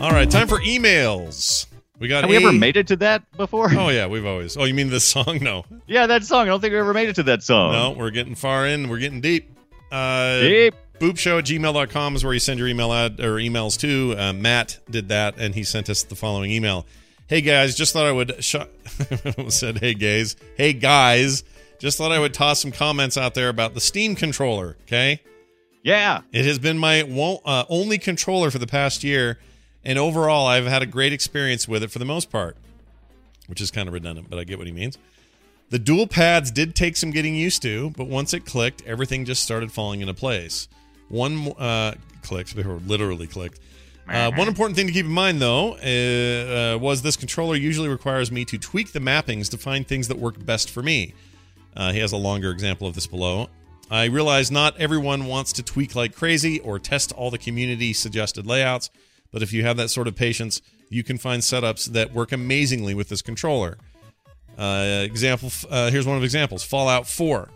[0.00, 1.66] All right, time for emails.
[1.98, 2.22] We got.
[2.22, 3.68] Have we ever made it to that before?
[3.74, 4.56] Oh yeah, we've always.
[4.56, 5.38] Oh, you mean this song?
[5.42, 6.42] No, yeah, that song.
[6.42, 7.72] I don't think we ever made it to that song.
[7.72, 8.88] no, we're getting far in.
[8.88, 9.50] We're getting deep.
[9.90, 10.74] Uh, Deep.
[11.00, 14.14] boopshow at gmail.com is where you send your email ad or emails to.
[14.18, 16.86] Uh, Matt did that, and he sent us the following email.
[17.26, 18.56] Hey guys, just thought I would sh-
[19.48, 21.42] said hey guys, hey guys,
[21.78, 24.76] just thought I would toss some comments out there about the Steam controller.
[24.82, 25.20] Okay,
[25.82, 26.20] Yeah.
[26.32, 29.38] it has been my wo- uh, only controller for the past year,
[29.84, 32.56] and overall, I've had a great experience with it for the most part,
[33.46, 34.98] which is kind of redundant, but I get what he means.
[35.70, 39.42] The dual pads did take some getting used to, but once it clicked, everything just
[39.42, 40.68] started falling into place.
[41.08, 43.60] One uh, clicked, or literally clicked.
[44.08, 47.90] Uh, one important thing to keep in mind, though, uh, uh, was this controller usually
[47.90, 51.12] requires me to tweak the mappings to find things that work best for me.
[51.76, 53.48] Uh, he has a longer example of this below.
[53.90, 58.46] I realize not everyone wants to tweak like crazy or test all the community suggested
[58.46, 58.90] layouts,
[59.32, 62.94] but if you have that sort of patience, you can find setups that work amazingly
[62.94, 63.78] with this controller.
[64.56, 65.50] Uh, example.
[65.70, 66.64] Uh, here's one of the examples.
[66.64, 67.48] Fallout 4.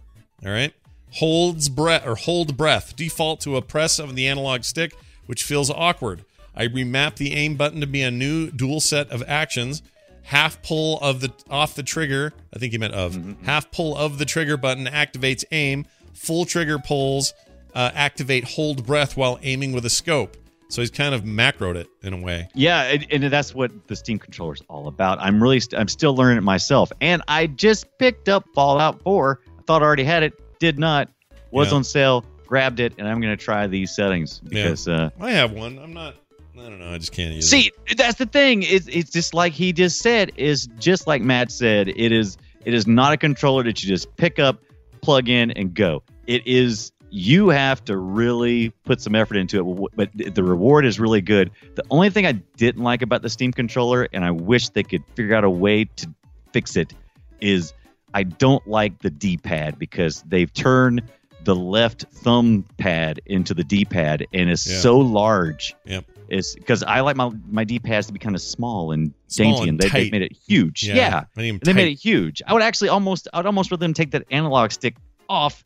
[0.44, 0.72] All right.
[1.14, 2.94] Holds breath or hold breath.
[2.94, 4.94] Default to a press of the analog stick,
[5.26, 6.24] which feels awkward.
[6.54, 9.82] I remap the aim button to be a new dual set of actions.
[10.24, 12.32] Half pull of the off the trigger.
[12.54, 13.36] I think he meant of.
[13.44, 15.86] Half pull of the trigger button activates aim.
[16.14, 17.34] Full trigger pulls
[17.74, 20.36] uh, activate hold breath while aiming with a scope.
[20.72, 22.48] So he's kind of macroed it in a way.
[22.54, 25.18] Yeah, and, and that's what the Steam controller is all about.
[25.20, 29.40] I'm really, st- I'm still learning it myself, and I just picked up Fallout 4.
[29.46, 31.10] I thought I already had it, did not.
[31.50, 31.74] Was Yeah.
[31.76, 34.62] on sale, grabbed it, and I'm going to try these settings Yeah.
[34.62, 35.78] because, uh, I have one.
[35.78, 36.14] I'm not.
[36.56, 36.90] I don't know.
[36.90, 37.48] I just can't use it.
[37.48, 38.62] see, that's the thing.
[38.62, 40.32] It's, it's just like he just said.
[40.36, 41.88] Is just like Matt said.
[41.88, 44.62] It is, it is not a controller that you just pick up,
[45.02, 46.02] plug in, and go.
[46.26, 46.91] It is.
[47.14, 51.50] You have to really put some effort into it, but the reward is really good.
[51.74, 55.04] The only thing I didn't like about the Steam controller, and I wish they could
[55.14, 56.08] figure out a way to
[56.52, 56.94] fix it,
[57.42, 57.74] is
[58.14, 61.02] I don't like the D pad because they've turned
[61.44, 64.78] the left thumb pad into the D pad and it's Yeah.
[64.78, 65.74] so large.
[65.84, 66.04] Yep.
[66.28, 69.56] It's because I like my my D pads to be kind of small and Small
[69.56, 70.84] dainty, and they, they made it huge.
[70.84, 72.40] Yeah, him they made it huge.
[72.46, 74.96] I would actually almost, I'd almost rather them take that analog stick
[75.28, 75.62] off,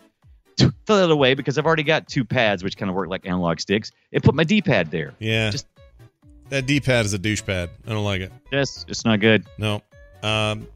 [0.57, 3.61] throw it away because I've already got two pads which kind of work like analog
[3.61, 5.15] sticks, and put my D pad there.
[5.19, 5.51] Yeah.
[5.51, 5.67] Just-
[6.49, 7.71] that D pad is a douche pad.
[7.87, 8.33] I don't like it.
[8.53, 9.45] Yes, it's not good.
[9.59, 9.83] No.
[10.23, 10.69] Um,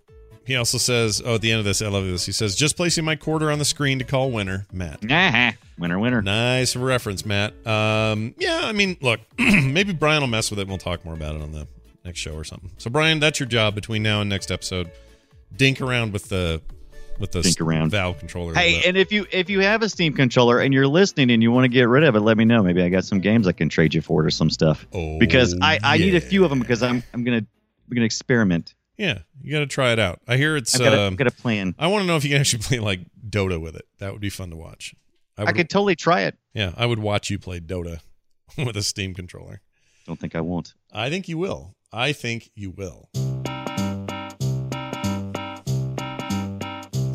[0.44, 2.26] he also says, oh, at the end of this, I love this.
[2.26, 5.04] He says, just placing my quarter on the screen to call winner, Matt.
[5.04, 6.22] Nah, winner, winner.
[6.22, 7.54] Nice reference, Matt.
[7.64, 11.14] Um, yeah, I mean, look, maybe Brian will mess with it and we'll talk more
[11.14, 11.68] about it on the
[12.04, 12.70] next show or something.
[12.78, 14.90] So, Brian, that's your job between now and next episode.
[15.56, 16.60] Dink around with the
[17.20, 17.90] with the Dink around.
[17.90, 18.54] valve controller.
[18.54, 21.52] Hey, and if you if you have a Steam controller and you're listening and you
[21.52, 22.62] want to get rid of it, let me know.
[22.62, 24.86] Maybe I got some games I can trade you for it or some stuff.
[24.92, 27.44] oh, Because I, I need a few of them because I'm I'm gonna
[27.88, 28.74] we're gonna experiment.
[28.96, 30.20] Yeah, you got to try it out.
[30.28, 30.74] I hear it's.
[30.74, 31.74] I've got, a, um, I've got a plan.
[31.78, 33.86] I want to know if you can actually play like Dota with it.
[33.98, 34.94] That would be fun to watch.
[35.38, 36.36] I, I, could totally try it.
[36.52, 38.00] yeah, I would watch you play Dota
[38.58, 39.62] with a Steam controller.
[40.06, 40.74] Don't think I won't.
[40.92, 41.76] I think you will.
[41.92, 43.08] I think you will.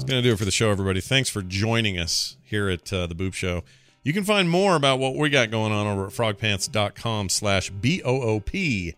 [0.08, 1.02] Going to do it for the show, everybody.
[1.02, 3.64] Thanks for joining us here at uh, the Boop Show.
[4.04, 8.96] You can find more about what we got going on over at frogpants.com slash B-O-O-P.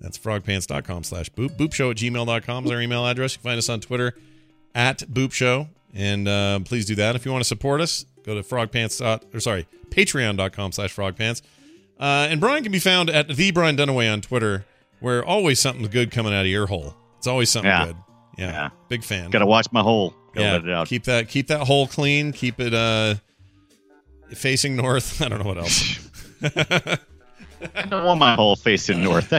[0.00, 1.56] That's frogpants.com slash boop.
[1.56, 3.34] Boopshow at gmail.com is our email address.
[3.34, 4.14] You can find us on Twitter
[4.74, 5.68] at Boop Show.
[5.94, 7.16] And uh, please do that.
[7.16, 8.98] If you want to support us, go to frogpants.
[8.98, 11.40] dot- Or sorry, patreon.com slash frogpants.
[11.98, 14.66] Uh, and Brian can be found at the Brian Dunaway on Twitter,
[15.00, 16.94] where always something good coming out of your hole.
[17.16, 17.86] It's always something Yeah.
[17.86, 17.96] good.
[18.36, 18.68] Yeah, Yeah.
[18.88, 19.30] big fan.
[19.30, 20.14] Got to watch my hole.
[20.36, 20.86] Gotta yeah, let it out.
[20.86, 22.32] keep that keep that hole clean.
[22.32, 23.14] Keep it uh
[24.34, 25.22] facing north.
[25.22, 26.10] I don't know what else.
[27.74, 29.32] I don't want my hole facing north.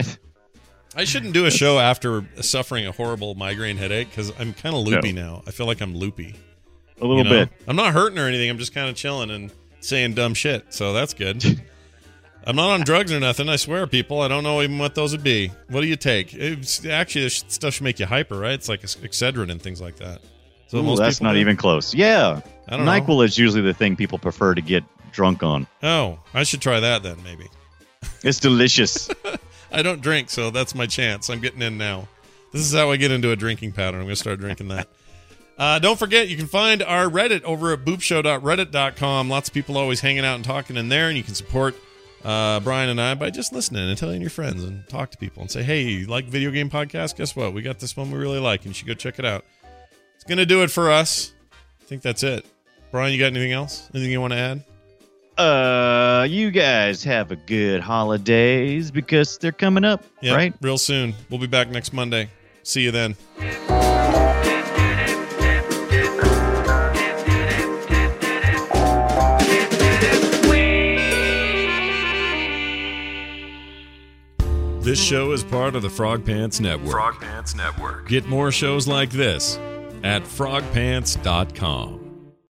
[0.96, 4.82] I shouldn't do a show after suffering a horrible migraine headache because I'm kind of
[4.82, 5.42] loopy now.
[5.46, 6.34] I feel like I'm loopy.
[7.00, 7.30] a little you know?
[7.30, 7.50] bit.
[7.68, 8.50] I'm not hurting or anything.
[8.50, 10.74] I'm just kind of chilling and saying dumb shit.
[10.74, 11.62] So that's good.
[12.44, 13.48] I'm not on drugs or nothing.
[13.48, 14.20] I swear, people.
[14.20, 15.52] I don't know even what those would be.
[15.68, 16.34] What do you take?
[16.34, 18.54] It's, actually, this stuff should make you hyper, right?
[18.54, 20.20] It's like Excedrin and things like that.
[20.68, 21.38] So Ooh, most that's not do.
[21.38, 21.94] even close.
[21.94, 22.40] Yeah.
[22.68, 22.92] I don't know.
[22.92, 25.66] NyQuil is usually the thing people prefer to get drunk on.
[25.82, 27.48] Oh, I should try that then, maybe.
[28.22, 29.10] It's delicious.
[29.72, 31.30] I don't drink, so that's my chance.
[31.30, 32.08] I'm getting in now.
[32.52, 34.00] This is how I get into a drinking pattern.
[34.00, 34.88] I'm going to start drinking that.
[35.58, 39.28] Uh, don't forget, you can find our Reddit over at boopshow.reddit.com.
[39.28, 41.74] Lots of people always hanging out and talking in there, and you can support
[42.24, 45.42] uh, Brian and I by just listening and telling your friends and talk to people
[45.42, 47.16] and say, hey, you like video game podcast?
[47.16, 47.52] Guess what?
[47.52, 49.44] We got this one we really like, and you should go check it out.
[50.28, 51.32] It's going to do it for us.
[51.80, 52.44] I think that's it.
[52.92, 53.88] Brian, you got anything else?
[53.94, 54.62] Anything you want to add?
[55.42, 60.52] uh, you guys have a good holidays because they're coming up, Yeah, right?
[60.60, 61.14] real soon.
[61.30, 62.28] We'll be back next Monday.
[62.62, 63.16] See you then.
[74.80, 76.90] This show is part of the Frog Pants Network.
[76.92, 78.08] Frog Pants Network.
[78.08, 79.58] Get more shows like this
[80.04, 82.07] at frogpants.com.